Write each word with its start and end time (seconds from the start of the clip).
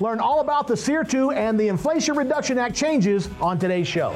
Learn 0.00 0.20
all 0.20 0.40
about 0.40 0.66
the 0.66 0.76
SEER 0.76 1.04
2 1.04 1.32
and 1.32 1.60
the 1.60 1.68
Inflation 1.68 2.16
Reduction 2.16 2.56
Act 2.56 2.74
changes 2.74 3.28
on 3.42 3.58
today's 3.58 3.86
show. 3.86 4.12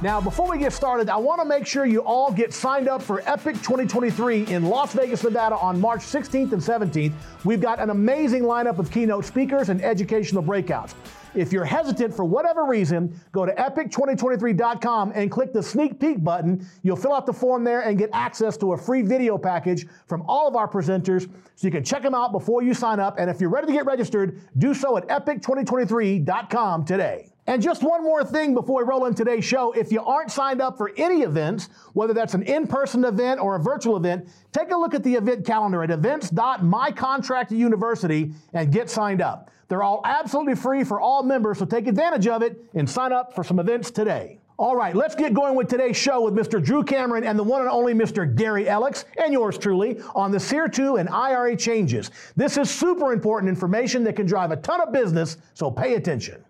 Now, 0.00 0.20
before 0.20 0.48
we 0.48 0.58
get 0.58 0.72
started, 0.72 1.08
I 1.08 1.16
want 1.16 1.40
to 1.40 1.44
make 1.44 1.66
sure 1.66 1.84
you 1.84 2.00
all 2.00 2.32
get 2.32 2.54
signed 2.54 2.88
up 2.88 3.02
for 3.02 3.22
Epic 3.28 3.56
2023 3.56 4.46
in 4.46 4.64
Las 4.64 4.94
Vegas, 4.94 5.24
Nevada 5.24 5.56
on 5.56 5.80
March 5.80 6.00
16th 6.00 6.52
and 6.52 6.62
17th. 6.62 7.12
We've 7.44 7.60
got 7.60 7.80
an 7.80 7.90
amazing 7.90 8.44
lineup 8.44 8.78
of 8.78 8.88
keynote 8.90 9.24
speakers 9.24 9.68
and 9.68 9.82
educational 9.82 10.44
breakouts. 10.44 10.94
If 11.34 11.52
you're 11.52 11.64
hesitant 11.64 12.14
for 12.14 12.24
whatever 12.24 12.64
reason, 12.64 13.18
go 13.32 13.46
to 13.46 13.52
epic2023.com 13.52 15.12
and 15.14 15.30
click 15.30 15.52
the 15.52 15.62
sneak 15.62 15.98
peek 15.98 16.22
button. 16.22 16.66
You'll 16.82 16.96
fill 16.96 17.14
out 17.14 17.26
the 17.26 17.32
form 17.32 17.64
there 17.64 17.82
and 17.82 17.98
get 17.98 18.10
access 18.12 18.56
to 18.58 18.72
a 18.72 18.76
free 18.76 19.02
video 19.02 19.38
package 19.38 19.86
from 20.06 20.22
all 20.28 20.46
of 20.46 20.56
our 20.56 20.68
presenters 20.68 21.30
so 21.56 21.66
you 21.66 21.70
can 21.70 21.84
check 21.84 22.02
them 22.02 22.14
out 22.14 22.32
before 22.32 22.62
you 22.62 22.74
sign 22.74 23.00
up. 23.00 23.16
And 23.18 23.30
if 23.30 23.40
you're 23.40 23.50
ready 23.50 23.68
to 23.68 23.72
get 23.72 23.86
registered, 23.86 24.40
do 24.58 24.74
so 24.74 24.96
at 24.96 25.08
epic2023.com 25.08 26.84
today. 26.84 27.31
And 27.46 27.60
just 27.60 27.82
one 27.82 28.02
more 28.04 28.24
thing 28.24 28.54
before 28.54 28.84
we 28.84 28.88
roll 28.88 29.06
in 29.06 29.14
today's 29.14 29.44
show. 29.44 29.72
If 29.72 29.90
you 29.90 30.00
aren't 30.00 30.30
signed 30.30 30.62
up 30.62 30.78
for 30.78 30.92
any 30.96 31.22
events, 31.22 31.68
whether 31.92 32.14
that's 32.14 32.34
an 32.34 32.44
in 32.44 32.68
person 32.68 33.04
event 33.04 33.40
or 33.40 33.56
a 33.56 33.58
virtual 33.58 33.96
event, 33.96 34.28
take 34.52 34.70
a 34.70 34.76
look 34.76 34.94
at 34.94 35.02
the 35.02 35.14
event 35.14 35.44
calendar 35.44 35.82
at 35.82 35.90
events.mycontractuniversity 35.90 38.32
and 38.52 38.72
get 38.72 38.88
signed 38.88 39.20
up. 39.20 39.50
They're 39.66 39.82
all 39.82 40.02
absolutely 40.04 40.54
free 40.54 40.84
for 40.84 41.00
all 41.00 41.24
members, 41.24 41.58
so 41.58 41.64
take 41.64 41.88
advantage 41.88 42.28
of 42.28 42.42
it 42.42 42.62
and 42.74 42.88
sign 42.88 43.12
up 43.12 43.34
for 43.34 43.42
some 43.42 43.58
events 43.58 43.90
today. 43.90 44.38
All 44.58 44.76
right, 44.76 44.94
let's 44.94 45.14
get 45.16 45.34
going 45.34 45.56
with 45.56 45.66
today's 45.66 45.96
show 45.96 46.20
with 46.20 46.34
Mr. 46.34 46.62
Drew 46.62 46.84
Cameron 46.84 47.24
and 47.24 47.36
the 47.36 47.42
one 47.42 47.62
and 47.62 47.70
only 47.70 47.94
Mr. 47.94 48.32
Gary 48.32 48.66
Elekes, 48.66 49.04
and 49.16 49.32
yours 49.32 49.58
truly, 49.58 50.00
on 50.14 50.30
the 50.30 50.38
SEER 50.38 50.68
2 50.68 50.98
and 50.98 51.08
IRA 51.08 51.56
changes. 51.56 52.12
This 52.36 52.56
is 52.56 52.70
super 52.70 53.12
important 53.12 53.48
information 53.48 54.04
that 54.04 54.14
can 54.14 54.26
drive 54.26 54.52
a 54.52 54.56
ton 54.56 54.80
of 54.80 54.92
business, 54.92 55.38
so 55.54 55.68
pay 55.70 55.94
attention. 55.94 56.44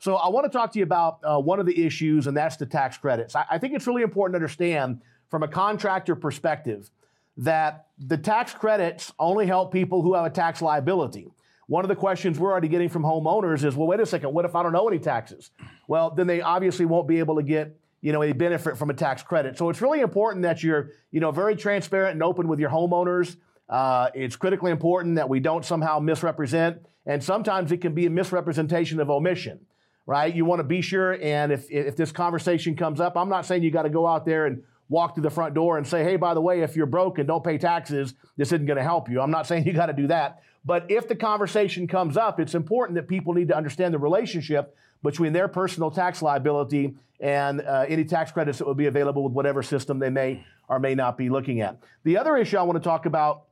So 0.00 0.16
I 0.16 0.28
want 0.30 0.50
to 0.50 0.58
talk 0.58 0.72
to 0.72 0.78
you 0.78 0.82
about 0.82 1.18
uh, 1.22 1.38
one 1.38 1.60
of 1.60 1.66
the 1.66 1.84
issues, 1.84 2.26
and 2.26 2.34
that's 2.34 2.56
the 2.56 2.64
tax 2.64 2.96
credits. 2.96 3.36
I, 3.36 3.44
I 3.50 3.58
think 3.58 3.74
it's 3.74 3.86
really 3.86 4.02
important 4.02 4.32
to 4.32 4.38
understand 4.38 5.02
from 5.28 5.42
a 5.42 5.48
contractor 5.48 6.16
perspective 6.16 6.90
that 7.36 7.86
the 7.98 8.16
tax 8.16 8.54
credits 8.54 9.12
only 9.18 9.46
help 9.46 9.72
people 9.72 10.00
who 10.00 10.14
have 10.14 10.24
a 10.24 10.30
tax 10.30 10.62
liability. 10.62 11.28
One 11.66 11.84
of 11.84 11.88
the 11.88 11.96
questions 11.96 12.38
we're 12.38 12.50
already 12.50 12.68
getting 12.68 12.88
from 12.88 13.02
homeowners 13.02 13.62
is, 13.62 13.76
well, 13.76 13.86
wait 13.86 14.00
a 14.00 14.06
second, 14.06 14.32
what 14.32 14.46
if 14.46 14.56
I 14.56 14.62
don't 14.62 14.74
owe 14.74 14.88
any 14.88 14.98
taxes? 14.98 15.50
Well, 15.86 16.10
then 16.10 16.26
they 16.26 16.40
obviously 16.40 16.86
won't 16.86 17.06
be 17.06 17.18
able 17.18 17.36
to 17.36 17.42
get 17.42 17.76
you 18.00 18.12
know, 18.12 18.22
a 18.22 18.32
benefit 18.32 18.78
from 18.78 18.88
a 18.88 18.94
tax 18.94 19.22
credit. 19.22 19.58
So 19.58 19.68
it's 19.68 19.82
really 19.82 20.00
important 20.00 20.42
that 20.44 20.62
you're, 20.62 20.92
you 21.10 21.20
know, 21.20 21.30
very 21.30 21.54
transparent 21.54 22.14
and 22.14 22.22
open 22.22 22.48
with 22.48 22.58
your 22.58 22.70
homeowners. 22.70 23.36
Uh, 23.68 24.08
it's 24.14 24.34
critically 24.34 24.70
important 24.70 25.16
that 25.16 25.28
we 25.28 25.40
don't 25.40 25.64
somehow 25.64 25.98
misrepresent, 25.98 26.78
and 27.04 27.22
sometimes 27.22 27.70
it 27.70 27.82
can 27.82 27.94
be 27.94 28.06
a 28.06 28.10
misrepresentation 28.10 28.98
of 28.98 29.10
omission 29.10 29.60
right? 30.06 30.34
You 30.34 30.44
want 30.44 30.60
to 30.60 30.64
be 30.64 30.80
sure. 30.80 31.18
And 31.22 31.52
if, 31.52 31.70
if 31.70 31.96
this 31.96 32.12
conversation 32.12 32.76
comes 32.76 33.00
up, 33.00 33.16
I'm 33.16 33.28
not 33.28 33.46
saying 33.46 33.62
you 33.62 33.70
got 33.70 33.82
to 33.82 33.90
go 33.90 34.06
out 34.06 34.24
there 34.24 34.46
and 34.46 34.62
walk 34.88 35.14
to 35.14 35.20
the 35.20 35.30
front 35.30 35.54
door 35.54 35.78
and 35.78 35.86
say, 35.86 36.02
hey, 36.02 36.16
by 36.16 36.34
the 36.34 36.40
way, 36.40 36.62
if 36.62 36.74
you're 36.76 36.86
broke 36.86 37.18
and 37.18 37.28
don't 37.28 37.44
pay 37.44 37.58
taxes, 37.58 38.14
this 38.36 38.48
isn't 38.48 38.66
going 38.66 38.76
to 38.76 38.82
help 38.82 39.08
you. 39.08 39.20
I'm 39.20 39.30
not 39.30 39.46
saying 39.48 39.66
you 39.66 39.72
got 39.72 39.86
to 39.86 39.92
do 39.92 40.08
that. 40.08 40.42
But 40.64 40.90
if 40.90 41.08
the 41.08 41.16
conversation 41.16 41.86
comes 41.86 42.16
up, 42.16 42.38
it's 42.38 42.54
important 42.54 42.96
that 42.96 43.08
people 43.08 43.32
need 43.32 43.48
to 43.48 43.56
understand 43.56 43.94
the 43.94 43.98
relationship 43.98 44.76
between 45.02 45.32
their 45.32 45.48
personal 45.48 45.90
tax 45.90 46.20
liability 46.20 46.94
and 47.20 47.60
uh, 47.62 47.86
any 47.88 48.04
tax 48.04 48.32
credits 48.32 48.58
that 48.58 48.66
would 48.66 48.76
be 48.76 48.86
available 48.86 49.24
with 49.24 49.32
whatever 49.32 49.62
system 49.62 49.98
they 49.98 50.10
may 50.10 50.44
or 50.68 50.78
may 50.78 50.94
not 50.94 51.16
be 51.16 51.30
looking 51.30 51.60
at. 51.60 51.78
The 52.04 52.18
other 52.18 52.36
issue 52.36 52.58
I 52.58 52.62
want 52.62 52.82
to 52.82 52.86
talk 52.86 53.06
about 53.06 53.44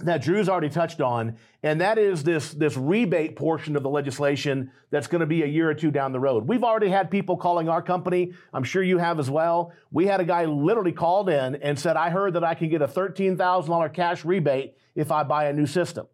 that 0.00 0.22
Drew's 0.22 0.48
already 0.48 0.70
touched 0.70 1.00
on, 1.00 1.36
and 1.62 1.80
that 1.80 1.98
is 1.98 2.24
this, 2.24 2.52
this 2.52 2.76
rebate 2.76 3.36
portion 3.36 3.76
of 3.76 3.82
the 3.82 3.88
legislation 3.88 4.72
that's 4.90 5.06
going 5.06 5.20
to 5.20 5.26
be 5.26 5.42
a 5.42 5.46
year 5.46 5.70
or 5.70 5.74
two 5.74 5.90
down 5.90 6.12
the 6.12 6.18
road. 6.18 6.48
We've 6.48 6.64
already 6.64 6.88
had 6.88 7.10
people 7.10 7.36
calling 7.36 7.68
our 7.68 7.80
company. 7.80 8.32
I'm 8.52 8.64
sure 8.64 8.82
you 8.82 8.98
have 8.98 9.20
as 9.20 9.30
well. 9.30 9.72
We 9.92 10.06
had 10.06 10.20
a 10.20 10.24
guy 10.24 10.46
literally 10.46 10.92
called 10.92 11.28
in 11.28 11.56
and 11.56 11.78
said, 11.78 11.96
I 11.96 12.10
heard 12.10 12.34
that 12.34 12.44
I 12.44 12.54
can 12.54 12.68
get 12.68 12.82
a 12.82 12.88
$13,000 12.88 13.94
cash 13.94 14.24
rebate 14.24 14.76
if 14.96 15.12
I 15.12 15.22
buy 15.22 15.46
a 15.46 15.52
new 15.52 15.66
system. 15.66 16.06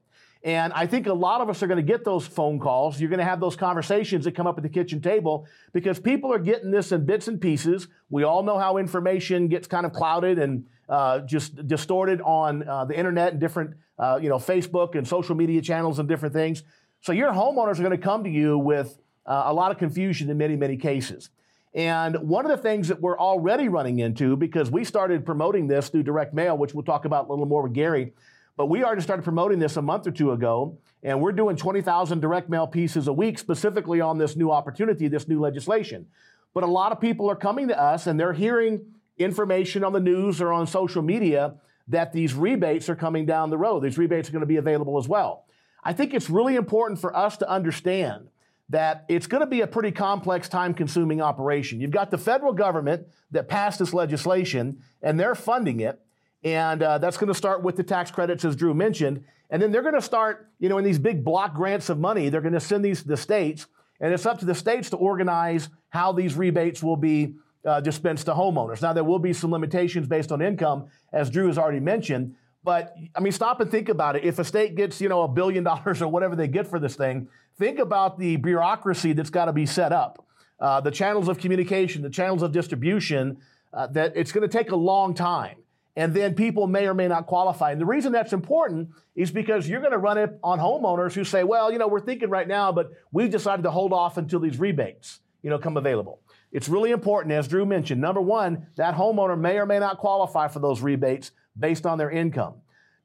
And 0.43 0.73
I 0.73 0.87
think 0.87 1.07
a 1.07 1.13
lot 1.13 1.43
of 1.43 1.51
us 1.51 1.63
are 1.63 1.67
going 1.67 1.77
to 1.77 1.83
get 1.83 2.03
those 2.03 2.27
phone 2.27 2.59
calls. 2.59 2.99
You're 2.99 3.11
going 3.11 3.19
to 3.19 3.25
have 3.25 3.41
those 3.41 3.57
conversations 3.57 4.25
that 4.25 4.35
come 4.35 4.47
up 4.47 4.57
at 4.57 4.63
the 4.63 4.71
kitchen 4.71 5.03
table 5.03 5.47
because 5.73 6.01
people 6.01 6.33
are 6.33 6.39
getting 6.39 6.71
this 6.71 6.93
in 6.93 7.05
bits 7.05 7.29
and 7.29 7.39
pieces. 7.39 7.89
We 8.09 8.23
all 8.23 8.43
know 8.43 8.59
how 8.59 8.79
information 8.79 9.49
gets 9.49 9.67
kind 9.67 9.85
of 9.85 9.93
clouded 9.93 10.39
and 10.39 10.65
uh, 10.91 11.21
just 11.21 11.67
distorted 11.69 12.21
on 12.21 12.69
uh, 12.69 12.85
the 12.85 12.99
internet 12.99 13.31
and 13.31 13.41
different, 13.41 13.77
uh, 13.99 14.19
you 14.21 14.29
know, 14.29 14.39
Facebook 14.39 14.97
and 14.97 15.07
social 15.07 15.37
media 15.37 15.63
channels 15.63 16.01
and 16.01 16.09
different 16.09 16.35
things. 16.35 16.65
So 17.01 17.13
your 17.13 17.33
homeowners 17.33 17.79
are 17.79 17.83
going 17.83 17.91
to 17.93 17.99
come 17.99 18.25
to 18.25 18.31
you 18.31 18.59
with 18.59 18.99
uh, 19.25 19.45
a 19.47 19.55
lot 19.55 19.71
of 19.71 19.79
confusion 19.79 20.29
in 20.29 20.37
many, 20.37 20.57
many 20.57 20.77
cases. 20.77 21.31
And 21.73 22.17
one 22.29 22.45
of 22.45 22.51
the 22.51 22.57
things 22.59 22.89
that 22.89 23.01
we're 23.01 23.19
already 23.19 23.69
running 23.69 24.01
into, 24.01 24.37
because 24.37 24.71
we 24.71 24.85
started 24.85 25.25
promoting 25.25 25.69
this 25.69 25.89
through 25.89 26.03
direct 26.03 26.35
mail, 26.35 26.59
which 26.59 26.75
we'll 26.75 26.85
talk 26.85 27.05
about 27.05 27.29
a 27.29 27.31
little 27.31 27.47
more 27.47 27.63
with 27.63 27.73
Gary, 27.73 28.13
but 28.57 28.67
we 28.67 28.83
already 28.83 29.03
started 29.03 29.23
promoting 29.23 29.61
this 29.61 29.77
a 29.77 29.83
month 29.83 30.09
or 30.09 30.11
two 30.11 30.33
ago, 30.33 30.77
and 31.05 31.21
we're 31.21 31.33
doing 31.33 31.55
20,000 31.55 32.21
direct 32.21 32.51
mail 32.51 32.67
pieces 32.67 33.07
a 33.07 33.13
week 33.13 33.39
specifically 33.39 34.01
on 34.01 34.19
this 34.19 34.35
new 34.35 34.51
opportunity, 34.51 35.07
this 35.07 35.29
new 35.29 35.41
legislation. 35.41 36.07
But 36.53 36.65
a 36.65 36.67
lot 36.67 36.91
of 36.91 37.01
people 37.01 37.31
are 37.31 37.37
coming 37.37 37.69
to 37.69 37.81
us 37.81 38.09
and 38.09 38.19
they're 38.19 38.33
hearing 38.33 38.85
information 39.21 39.85
on 39.85 39.93
the 39.93 40.01
news 40.01 40.41
or 40.41 40.53
on 40.53 40.67
social 40.67 41.03
media 41.03 41.55
that 41.89 42.13
these 42.13 42.35
rebates 42.35 42.89
are 42.89 42.97
coming 42.97 43.27
down 43.27 43.51
the 43.51 43.59
road. 43.59 43.81
These 43.81 43.99
rebates 43.99 44.29
are 44.29 44.33
going 44.33 44.41
to 44.41 44.47
be 44.47 44.57
available 44.57 44.99
as 44.99 45.09
well. 45.09 45.45
I 45.83 45.93
think 45.93 46.15
it's 46.15 46.31
really 46.31 46.57
important 46.57 47.01
for 47.01 47.15
us 47.17 47.37
to 47.39 47.49
understand 47.49 48.29
that 48.69 49.05
it's 49.09 49.27
going 49.27 49.41
to 49.41 49.47
be 49.47 49.63
a 49.63 49.67
pretty 49.67 49.91
complex, 49.91 50.49
time 50.49 50.75
consuming 50.75 51.21
operation. 51.21 51.81
You've 51.81 51.91
got 51.91 52.11
the 52.11 52.19
federal 52.19 52.53
government 52.53 53.07
that 53.33 53.49
passed 53.49 53.81
this 53.81 53.93
legislation 53.93 54.83
and 55.03 55.19
they're 55.19 55.35
funding 55.35 55.81
it. 55.81 56.01
And 56.45 56.83
uh, 56.83 56.99
that's 56.99 57.17
going 57.17 57.29
to 57.29 57.35
start 57.35 57.63
with 57.63 57.77
the 57.77 57.83
tax 57.83 58.11
credits, 58.11 58.45
as 58.45 58.57
Drew 58.57 58.73
mentioned. 58.73 59.25
And 59.51 59.61
then 59.61 59.73
they're 59.73 59.83
going 59.83 59.95
to 59.95 60.03
start, 60.03 60.49
you 60.61 60.69
know, 60.69 60.79
in 60.79 60.85
these 60.85 60.99
big 60.99 61.25
block 61.25 61.55
grants 61.55 61.89
of 61.89 61.99
money, 61.99 62.29
they're 62.29 62.41
going 62.41 62.55
to 62.55 62.61
send 62.61 62.85
these 62.85 63.03
to 63.03 63.09
the 63.09 63.17
states. 63.17 63.67
And 64.01 64.15
it's 64.15 64.25
up 64.25 64.39
to 64.39 64.47
the 64.47 64.55
states 64.55 64.91
to 64.91 64.97
organize 64.97 65.69
how 65.91 66.13
these 66.13 66.35
rebates 66.35 66.83
will 66.83 66.97
be 66.97 67.35
uh, 67.65 67.81
dispensed 67.81 68.27
to 68.27 68.33
homeowners. 68.33 68.83
Now, 68.83 68.93
there 68.93 69.05
will 69.05 69.19
be 69.19 69.33
some 69.33 69.51
limitations 69.51 70.07
based 70.07 70.33
on 70.33 70.41
income, 70.41 70.87
as 71.13 71.31
Drew 71.31 71.47
has 71.47 71.59
already 71.59 71.81
mentioned. 71.81 72.35
But 72.63 72.95
I 73.15 73.21
mean, 73.21 73.33
stop 73.33 73.61
and 73.61 73.71
think 73.71 73.89
about 73.89 74.17
it. 74.17 74.25
If 74.25 74.39
a 74.39 74.45
state 74.45 74.75
gets, 74.75 75.01
you 75.01 75.09
know, 75.09 75.23
a 75.23 75.29
billion 75.29 75.65
dollars 75.71 76.03
or 76.03 76.09
whatever 76.09 76.37
they 76.37 76.49
get 76.49 76.67
for 76.67 76.79
this 76.79 76.97
thing, 76.97 77.29
think 77.59 77.79
about 77.79 78.19
the 78.19 78.37
bureaucracy 78.37 79.13
that's 79.13 79.31
got 79.31 79.47
to 79.47 79.53
be 79.53 79.67
set 79.67 79.93
up, 79.93 80.27
uh, 80.61 80.81
the 80.81 80.91
channels 80.91 81.29
of 81.29 81.39
communication, 81.39 82.03
the 82.03 82.11
channels 82.11 82.43
of 82.43 82.53
distribution. 82.53 83.39
Uh, 83.73 83.87
that 83.87 84.13
it's 84.17 84.33
going 84.33 84.43
to 84.43 84.49
take 84.49 84.73
a 84.73 84.77
long 84.77 85.15
time, 85.15 85.57
and 85.95 86.13
then 86.13 86.35
people 86.35 86.67
may 86.67 86.89
or 86.89 86.95
may 86.95 87.07
not 87.07 87.27
qualify. 87.29 87.71
And 87.71 87.81
the 87.81 87.87
reason 87.87 88.11
that's 88.11 88.33
important 88.33 88.89
is 89.15 89.31
because 89.31 89.69
you're 89.69 89.79
going 89.79 89.93
to 89.93 89.99
run 89.99 90.19
it 90.19 90.37
on 90.43 90.59
homeowners 90.59 91.13
who 91.13 91.23
say, 91.23 91.45
"Well, 91.45 91.71
you 91.71 91.79
know, 91.79 91.87
we're 91.87 92.01
thinking 92.01 92.31
right 92.31 92.49
now, 92.49 92.73
but 92.73 92.91
we've 93.13 93.31
decided 93.31 93.63
to 93.63 93.71
hold 93.71 93.93
off 93.93 94.17
until 94.17 94.41
these 94.41 94.59
rebates, 94.59 95.21
you 95.45 95.51
know, 95.51 95.59
come 95.61 95.77
available." 95.77 96.19
It's 96.53 96.69
really 96.69 96.91
important, 96.91 97.33
as 97.33 97.47
Drew 97.47 97.65
mentioned. 97.65 98.01
Number 98.01 98.21
one, 98.21 98.67
that 98.77 98.95
homeowner 98.95 99.39
may 99.39 99.59
or 99.59 99.67
may 99.67 99.79
not 99.79 99.99
qualify 99.99 100.49
for 100.49 100.59
those 100.59 100.81
rebates 100.81 101.31
based 101.59 101.87
on 101.87 101.99
their 101.99 102.11
income. 102.11 102.55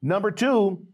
Number 0.02 0.30
two, 0.30 0.84